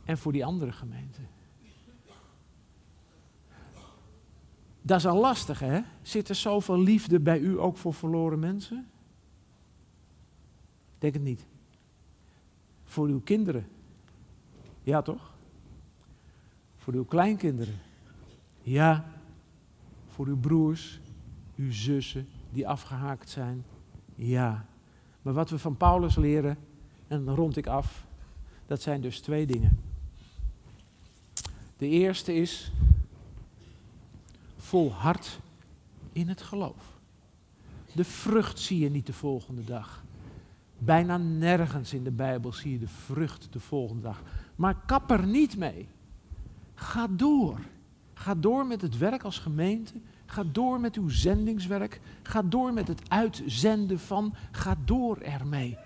en 0.06 0.17
voor 0.17 0.32
die 0.32 0.45
andere 0.45 0.71
gemeenten. 0.71 1.28
Dat 4.82 4.97
is 4.97 5.06
al 5.06 5.19
lastig, 5.19 5.60
hè? 5.60 5.82
Zit 6.02 6.30
er 6.30 6.36
zoveel 6.36 6.80
liefde 6.80 7.19
bij 7.19 7.39
u 7.39 7.60
ook 7.60 7.78
voor 7.78 7.93
verloren 7.93 8.39
mensen? 8.39 8.88
Denk 10.98 11.14
het 11.14 11.24
niet. 11.24 11.46
Voor 12.84 13.08
uw 13.08 13.20
kinderen. 13.20 13.68
Ja, 14.84 15.02
toch? 15.02 15.34
Voor 16.78 16.94
uw 16.94 17.06
kleinkinderen. 17.06 17.80
Ja. 18.62 19.12
Voor 20.08 20.28
uw 20.28 20.38
broers, 20.38 21.00
uw 21.56 21.72
zussen 21.72 22.28
die 22.52 22.68
afgehaakt 22.68 23.30
zijn. 23.30 23.66
Ja. 24.16 24.66
Maar 25.22 25.34
wat 25.34 25.50
we 25.50 25.60
van 25.60 25.78
Paulus 25.78 26.16
leren, 26.16 26.58
en 27.08 27.26
dan 27.26 27.36
rond 27.36 27.58
ik 27.58 27.68
af, 27.68 28.06
dat 28.66 28.82
zijn 28.82 29.02
dus 29.02 29.20
twee 29.20 29.46
dingen. 29.46 29.80
De 31.78 31.88
eerste 31.88 32.34
is 32.34 32.72
volhard 34.58 35.40
in 36.12 36.28
het 36.28 36.42
geloof. 36.42 37.00
De 37.94 38.04
vrucht 38.04 38.60
zie 38.60 38.80
je 38.80 38.90
niet 38.90 39.06
de 39.06 39.14
volgende 39.14 39.64
dag. 39.64 40.04
Bijna 40.78 41.18
nergens 41.18 41.94
in 41.94 42.04
de 42.04 42.12
Bijbel 42.12 42.54
zie 42.54 42.72
je 42.72 42.80
de 42.80 42.88
vrucht 42.88 43.48
de 43.54 43.60
volgende 43.60 44.02
dag. 44.02 44.24
Maar 44.56 44.76
kap 44.86 45.12
er 45.12 45.28
niet 45.28 45.58
mee. 45.58 45.88
Ga 46.76 47.08
door. 47.08 47.60
Ga 48.13 48.36
door 48.36 48.66
met 48.66 48.82
het 48.82 48.98
werk 48.98 49.24
als 49.24 49.40
gemeente. 49.40 49.94
Ga 50.26 50.44
door 50.52 50.80
met 50.80 50.96
uw 50.96 51.10
zendingswerk. 51.10 52.02
Ga 52.24 52.42
door 52.42 52.74
met 52.74 52.88
het 52.88 53.10
uitzenden 53.10 54.00
van. 54.00 54.34
Ga 54.52 54.76
door 54.86 55.18
ermee. 55.18 55.78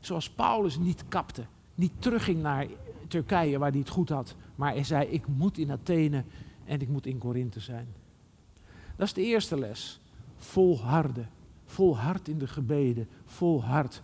Zoals 0.00 0.30
Paulus 0.30 0.78
niet 0.78 1.04
kapte. 1.08 1.44
Niet 1.74 1.92
terugging 1.98 2.42
naar 2.42 2.66
Turkije 3.08 3.58
waar 3.58 3.70
hij 3.70 3.78
het 3.78 3.88
goed 3.88 4.08
had. 4.08 4.34
Maar 4.54 4.72
hij 4.72 4.84
zei: 4.84 5.08
Ik 5.08 5.26
moet 5.26 5.58
in 5.58 5.70
Athene 5.70 6.24
en 6.64 6.80
ik 6.80 6.88
moet 6.88 7.06
in 7.06 7.18
Korinthe 7.18 7.60
zijn. 7.60 7.88
Dat 8.96 9.06
is 9.06 9.14
de 9.14 9.22
eerste 9.22 9.58
les. 9.58 10.00
Volharden. 10.36 11.28
Volhard 11.70 12.28
in 12.28 12.38
de 12.38 12.46
gebeden. 12.46 13.08
Volhard. 13.24 14.02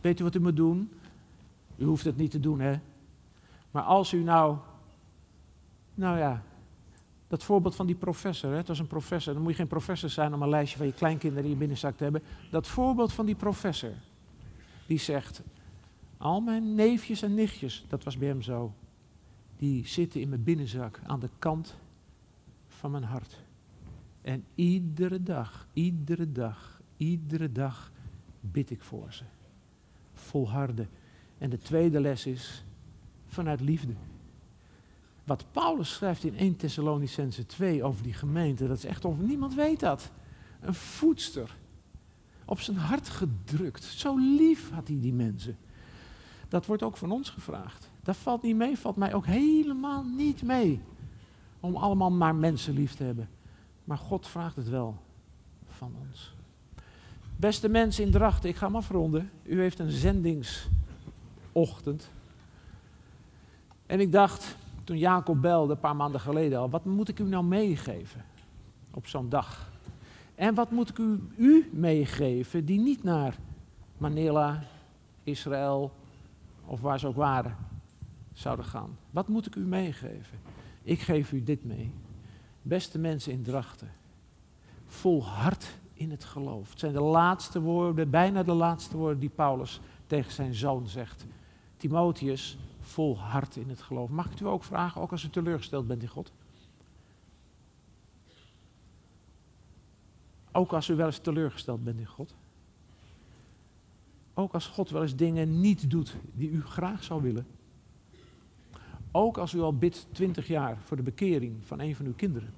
Weet 0.00 0.20
u 0.20 0.24
wat 0.24 0.34
u 0.34 0.40
moet 0.40 0.56
doen? 0.56 0.90
U 1.76 1.84
hoeft 1.84 2.04
het 2.04 2.16
niet 2.16 2.30
te 2.30 2.40
doen, 2.40 2.60
hè? 2.60 2.78
Maar 3.70 3.82
als 3.82 4.12
u 4.12 4.22
nou, 4.22 4.56
nou 5.94 6.18
ja, 6.18 6.42
dat 7.28 7.44
voorbeeld 7.44 7.76
van 7.76 7.86
die 7.86 7.94
professor, 7.94 8.50
hè, 8.50 8.56
het 8.56 8.68
was 8.68 8.78
een 8.78 8.86
professor, 8.86 9.32
dan 9.32 9.42
moet 9.42 9.52
je 9.52 9.58
geen 9.58 9.66
professor 9.66 10.10
zijn 10.10 10.34
om 10.34 10.42
een 10.42 10.48
lijstje 10.48 10.78
van 10.78 10.86
je 10.86 10.92
kleinkinderen 10.92 11.44
in 11.44 11.50
je 11.50 11.56
binnenzak 11.56 11.96
te 11.96 12.02
hebben. 12.02 12.22
Dat 12.50 12.66
voorbeeld 12.66 13.12
van 13.12 13.26
die 13.26 13.34
professor, 13.34 13.92
die 14.86 14.98
zegt, 14.98 15.42
al 16.16 16.40
mijn 16.40 16.74
neefjes 16.74 17.22
en 17.22 17.34
nichtjes, 17.34 17.84
dat 17.88 18.04
was 18.04 18.18
bij 18.18 18.28
hem 18.28 18.42
zo, 18.42 18.72
die 19.56 19.86
zitten 19.86 20.20
in 20.20 20.28
mijn 20.28 20.44
binnenzak 20.44 21.00
aan 21.06 21.20
de 21.20 21.30
kant 21.38 21.76
van 22.68 22.90
mijn 22.90 23.04
hart. 23.04 23.42
En 24.22 24.44
iedere 24.54 25.22
dag, 25.22 25.66
iedere 25.72 26.32
dag, 26.32 26.80
iedere 26.96 27.52
dag 27.52 27.92
bid 28.40 28.70
ik 28.70 28.82
voor 28.82 29.12
ze. 29.12 29.24
Volharden. 30.14 30.88
En 31.38 31.50
de 31.50 31.58
tweede 31.58 32.00
les 32.00 32.26
is 32.26 32.64
vanuit 33.26 33.60
liefde. 33.60 33.92
Wat 35.24 35.44
Paulus 35.52 35.94
schrijft 35.94 36.24
in 36.24 36.36
1 36.36 36.56
Thessalonicense 36.56 37.46
2 37.46 37.84
over 37.84 38.02
die 38.02 38.12
gemeente, 38.12 38.66
dat 38.66 38.76
is 38.76 38.84
echt 38.84 39.04
of 39.04 39.18
niemand 39.18 39.54
weet 39.54 39.80
dat. 39.80 40.10
Een 40.60 40.74
voedster. 40.74 41.56
Op 42.44 42.60
zijn 42.60 42.76
hart 42.76 43.08
gedrukt. 43.08 43.84
Zo 43.84 44.16
lief 44.16 44.70
had 44.70 44.88
hij 44.88 45.00
die 45.00 45.12
mensen. 45.12 45.56
Dat 46.48 46.66
wordt 46.66 46.82
ook 46.82 46.96
van 46.96 47.10
ons 47.10 47.30
gevraagd. 47.30 47.90
Dat 48.02 48.16
valt 48.16 48.42
niet 48.42 48.56
mee, 48.56 48.78
valt 48.78 48.96
mij 48.96 49.14
ook 49.14 49.26
helemaal 49.26 50.04
niet 50.04 50.42
mee. 50.42 50.80
Om 51.60 51.76
allemaal 51.76 52.10
maar 52.10 52.34
mensen 52.34 52.74
lief 52.74 52.94
te 52.94 53.04
hebben. 53.04 53.28
Maar 53.90 53.98
God 53.98 54.26
vraagt 54.26 54.56
het 54.56 54.68
wel 54.68 54.96
van 55.68 55.94
ons. 56.08 56.34
Beste 57.36 57.68
mensen 57.68 58.04
in 58.04 58.10
Drachten, 58.10 58.48
ik 58.48 58.56
ga 58.56 58.66
hem 58.66 58.76
afronden. 58.76 59.30
U 59.42 59.60
heeft 59.60 59.78
een 59.78 59.90
zendingsochtend. 59.90 62.10
En 63.86 64.00
ik 64.00 64.12
dacht, 64.12 64.56
toen 64.84 64.98
Jacob 64.98 65.40
belde, 65.40 65.72
een 65.72 65.80
paar 65.80 65.96
maanden 65.96 66.20
geleden 66.20 66.58
al, 66.58 66.70
wat 66.70 66.84
moet 66.84 67.08
ik 67.08 67.18
u 67.18 67.24
nou 67.24 67.44
meegeven 67.44 68.24
op 68.90 69.06
zo'n 69.06 69.28
dag? 69.28 69.70
En 70.34 70.54
wat 70.54 70.70
moet 70.70 70.88
ik 70.88 70.98
u, 70.98 71.20
u 71.36 71.70
meegeven 71.72 72.64
die 72.64 72.80
niet 72.80 73.02
naar 73.02 73.38
Manila, 73.98 74.62
Israël 75.22 75.92
of 76.64 76.80
waar 76.80 76.98
ze 76.98 77.06
ook 77.06 77.16
waren 77.16 77.56
zouden 78.32 78.64
gaan? 78.64 78.98
Wat 79.10 79.28
moet 79.28 79.46
ik 79.46 79.54
u 79.54 79.60
meegeven? 79.60 80.38
Ik 80.82 81.00
geef 81.00 81.32
u 81.32 81.42
dit 81.42 81.64
mee. 81.64 81.92
Beste 82.62 82.98
mensen 82.98 83.32
in 83.32 83.42
Drachten, 83.42 83.92
volhard 84.86 85.78
in 85.92 86.10
het 86.10 86.24
geloof. 86.24 86.70
Het 86.70 86.78
zijn 86.78 86.92
de 86.92 87.00
laatste 87.00 87.60
woorden, 87.60 88.10
bijna 88.10 88.42
de 88.42 88.52
laatste 88.52 88.96
woorden 88.96 89.18
die 89.18 89.28
Paulus 89.28 89.80
tegen 90.06 90.32
zijn 90.32 90.54
zoon 90.54 90.88
zegt. 90.88 91.26
Timotheus, 91.76 92.58
volhard 92.80 93.56
in 93.56 93.68
het 93.68 93.82
geloof. 93.82 94.08
Mag 94.08 94.30
ik 94.30 94.40
u 94.40 94.46
ook 94.46 94.64
vragen, 94.64 95.00
ook 95.00 95.10
als 95.10 95.24
u 95.24 95.30
teleurgesteld 95.30 95.86
bent 95.86 96.02
in 96.02 96.08
God? 96.08 96.32
Ook 100.52 100.72
als 100.72 100.88
u 100.88 100.94
wel 100.94 101.06
eens 101.06 101.18
teleurgesteld 101.18 101.84
bent 101.84 101.98
in 101.98 102.06
God? 102.06 102.34
Ook 104.34 104.52
als 104.52 104.66
God 104.66 104.90
wel 104.90 105.02
eens 105.02 105.16
dingen 105.16 105.60
niet 105.60 105.90
doet 105.90 106.16
die 106.32 106.50
u 106.50 106.62
graag 106.62 107.04
zou 107.04 107.22
willen? 107.22 107.46
Ook 109.10 109.38
als 109.38 109.52
u 109.52 109.60
al 109.60 109.76
bidt 109.76 110.06
20 110.12 110.46
jaar 110.46 110.78
voor 110.78 110.96
de 110.96 111.02
bekering 111.02 111.66
van 111.66 111.80
een 111.80 111.96
van 111.96 112.06
uw 112.06 112.14
kinderen. 112.14 112.54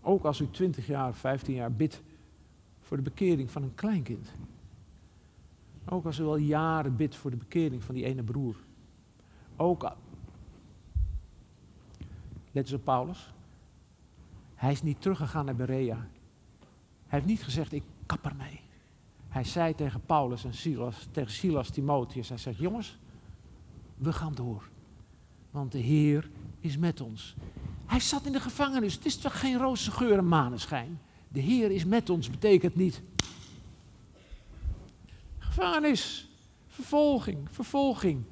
Ook 0.00 0.24
als 0.24 0.40
u 0.40 0.50
20 0.50 0.86
jaar, 0.86 1.14
15 1.14 1.54
jaar 1.54 1.72
bidt 1.72 2.02
voor 2.80 2.96
de 2.96 3.02
bekering 3.02 3.50
van 3.50 3.62
een 3.62 3.74
kleinkind. 3.74 4.32
Ook 5.84 6.04
als 6.04 6.18
u 6.18 6.24
al 6.24 6.36
jaren 6.36 6.96
bidt 6.96 7.16
voor 7.16 7.30
de 7.30 7.36
bekering 7.36 7.82
van 7.82 7.94
die 7.94 8.04
ene 8.04 8.22
broer. 8.22 8.56
Ook. 9.56 9.82
Let 12.52 12.64
eens 12.64 12.72
op 12.72 12.84
Paulus. 12.84 13.32
Hij 14.54 14.72
is 14.72 14.82
niet 14.82 15.00
teruggegaan 15.00 15.44
naar 15.44 15.56
Berea. 15.56 15.96
Hij 17.06 17.18
heeft 17.18 17.26
niet 17.26 17.42
gezegd: 17.42 17.72
Ik 17.72 17.82
kap 18.06 18.24
ermee. 18.24 18.60
Hij 19.28 19.44
zei 19.44 19.74
tegen 19.74 20.00
Paulus 20.00 20.44
en 20.44 20.54
Silas, 20.54 21.08
tegen 21.10 21.32
Silas 21.32 21.70
Timotheus: 21.70 22.28
Hij 22.28 22.38
zegt: 22.38 22.58
Jongens, 22.58 22.98
we 23.98 24.12
gaan 24.12 24.34
door. 24.34 24.68
Want 25.50 25.72
de 25.72 25.78
Heer 25.78 26.30
is 26.60 26.76
met 26.76 27.00
ons. 27.00 27.34
Hij 27.86 28.00
zat 28.00 28.26
in 28.26 28.32
de 28.32 28.40
gevangenis. 28.40 28.94
Het 28.94 29.06
is 29.06 29.16
toch 29.16 29.40
geen 29.40 29.58
roze 29.58 29.90
geur 29.90 30.18
en 30.18 30.28
maneschijn? 30.28 31.00
De 31.28 31.40
Heer 31.40 31.70
is 31.70 31.84
met 31.84 32.10
ons 32.10 32.30
betekent 32.30 32.74
niet. 32.74 33.02
Gevangenis, 35.38 36.28
vervolging, 36.66 37.38
vervolging. 37.50 38.24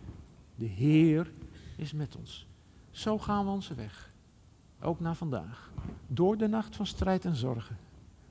De 0.54 0.64
Heer 0.64 1.32
is 1.76 1.92
met 1.92 2.16
ons. 2.16 2.46
Zo 2.90 3.18
gaan 3.18 3.44
we 3.44 3.50
onze 3.50 3.74
weg. 3.74 4.12
Ook 4.80 5.00
naar 5.00 5.14
vandaag. 5.14 5.70
Door 6.06 6.36
de 6.36 6.46
nacht 6.48 6.76
van 6.76 6.86
strijd 6.86 7.24
en 7.24 7.36
zorgen. 7.36 7.78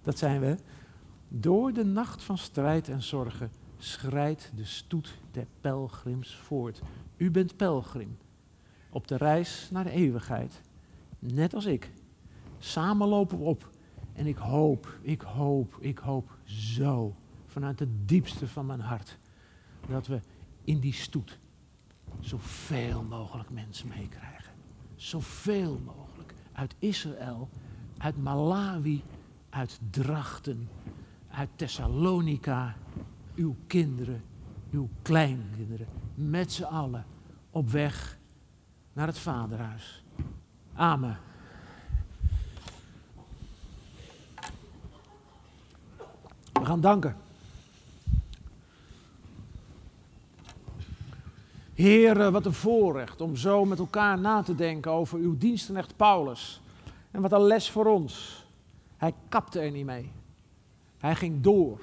Dat 0.02 0.18
zijn 0.18 0.40
we. 0.40 0.58
Door 1.28 1.74
de 1.74 1.86
nacht 1.86 2.24
van 2.24 2.38
strijd 2.38 2.90
en 2.90 3.02
zorgen 3.02 3.52
schrijdt 3.78 4.52
de 4.56 4.66
stoet 4.66 5.18
der 5.32 5.48
pelgrims 5.62 6.36
voort. 6.36 6.82
U 7.18 7.32
bent 7.32 7.56
pelgrim 7.56 8.18
op 8.90 9.08
de 9.08 9.18
reis 9.18 9.70
naar 9.72 9.84
de 9.84 9.92
eeuwigheid. 9.92 10.62
Net 11.20 11.54
als 11.54 11.66
ik. 11.66 11.92
Samen 12.60 13.08
lopen 13.08 13.38
we 13.38 13.44
op. 13.44 13.70
En 14.14 14.28
ik 14.28 14.38
hoop, 14.38 14.98
ik 15.02 15.22
hoop, 15.22 15.78
ik 15.80 15.98
hoop 15.98 16.38
zo 16.44 17.16
vanuit 17.46 17.80
het 17.80 18.08
diepste 18.08 18.48
van 18.48 18.66
mijn 18.66 18.80
hart 18.80 19.18
dat 19.88 20.08
we 20.08 20.20
in 20.64 20.80
die 20.80 20.94
stoet 20.94 21.40
zoveel 22.20 23.04
mogelijk 23.04 23.50
mensen 23.50 23.88
meekrijgen. 23.88 24.54
Zoveel 24.96 25.80
mogelijk. 25.86 26.34
Uit 26.54 26.76
Israël, 26.80 27.50
uit 27.98 28.18
Malawi, 28.18 29.04
uit 29.50 29.80
Drachten, 29.90 30.70
uit 31.28 31.50
Thessalonica. 31.56 32.76
Uw 33.36 33.56
kinderen, 33.68 34.24
uw 34.72 34.90
kleinkinderen, 35.02 35.88
met 36.16 36.52
z'n 36.52 36.64
allen 36.64 37.06
op 37.50 37.70
weg 37.70 38.18
naar 38.94 39.08
het 39.08 39.18
Vaderhuis. 39.18 40.04
Amen. 40.74 41.18
We 46.54 46.66
gaan 46.66 46.82
danken. 46.82 47.16
Heer, 51.74 52.32
wat 52.32 52.46
een 52.46 52.54
voorrecht 52.54 53.22
om 53.22 53.36
zo 53.36 53.66
met 53.66 53.80
elkaar 53.80 54.20
na 54.20 54.42
te 54.42 54.56
denken 54.56 54.92
over 54.92 55.20
uw 55.20 55.38
dienstenecht 55.38 55.96
Paulus. 55.96 56.62
En 57.12 57.22
wat 57.22 57.32
een 57.32 57.42
les 57.42 57.70
voor 57.70 57.86
ons. 57.86 58.46
Hij 58.98 59.14
kapte 59.30 59.60
er 59.60 59.72
niet 59.72 59.86
mee. 59.86 60.12
Hij 60.98 61.16
ging 61.16 61.42
door. 61.42 61.80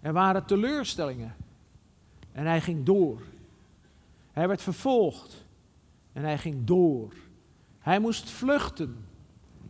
Er 0.00 0.12
waren 0.12 0.44
teleurstellingen. 0.44 1.34
En 2.32 2.46
hij 2.46 2.60
ging 2.60 2.84
door. 2.84 3.20
Hij 4.32 4.48
werd 4.48 4.62
vervolgd. 4.62 5.44
En 6.12 6.22
hij 6.22 6.38
ging 6.38 6.64
door. 6.64 7.12
Hij 7.78 8.00
moest 8.00 8.30
vluchten. 8.30 8.96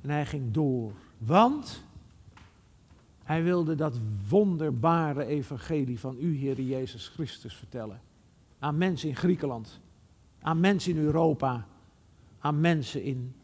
En 0.00 0.10
hij 0.10 0.26
ging 0.26 0.52
door. 0.52 0.92
Want 1.18 1.84
hij 3.22 3.42
wilde 3.42 3.74
dat 3.74 3.98
wonderbare 4.28 5.24
evangelie 5.24 6.00
van 6.00 6.16
u, 6.20 6.36
Heer 6.36 6.60
Jezus 6.60 7.08
Christus, 7.08 7.56
vertellen. 7.56 8.00
Aan 8.58 8.78
mensen 8.78 9.08
in 9.08 9.16
Griekenland. 9.16 9.80
Aan 10.40 10.60
mensen 10.60 10.92
in 10.92 10.98
Europa. 10.98 11.66
Aan 12.38 12.60
mensen 12.60 13.02
in 13.02 13.34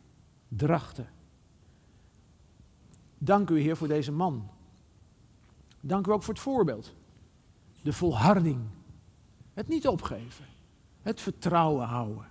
Drachten. 0.48 1.08
Dank 3.18 3.50
u, 3.50 3.60
Heer, 3.60 3.76
voor 3.76 3.88
deze 3.88 4.12
man. 4.12 4.48
Dank 5.80 6.06
u 6.06 6.12
ook 6.12 6.22
voor 6.22 6.34
het 6.34 6.42
voorbeeld. 6.42 6.94
De 7.82 7.92
volharding. 7.92 8.60
Het 9.58 9.68
niet 9.68 9.88
opgeven. 9.88 10.44
Het 11.02 11.20
vertrouwen 11.20 11.86
houden. 11.86 12.26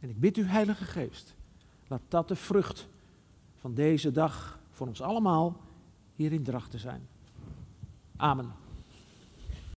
En 0.00 0.08
ik 0.08 0.20
bid 0.20 0.36
u, 0.36 0.44
Heilige 0.44 0.84
Geest, 0.84 1.34
laat 1.86 2.00
dat 2.08 2.28
de 2.28 2.36
vrucht 2.36 2.88
van 3.56 3.74
deze 3.74 4.12
dag 4.12 4.58
voor 4.70 4.86
ons 4.86 5.02
allemaal 5.02 5.60
hier 6.14 6.32
in 6.32 6.42
Drachten 6.42 6.78
zijn. 6.78 7.08
Amen. 8.16 8.52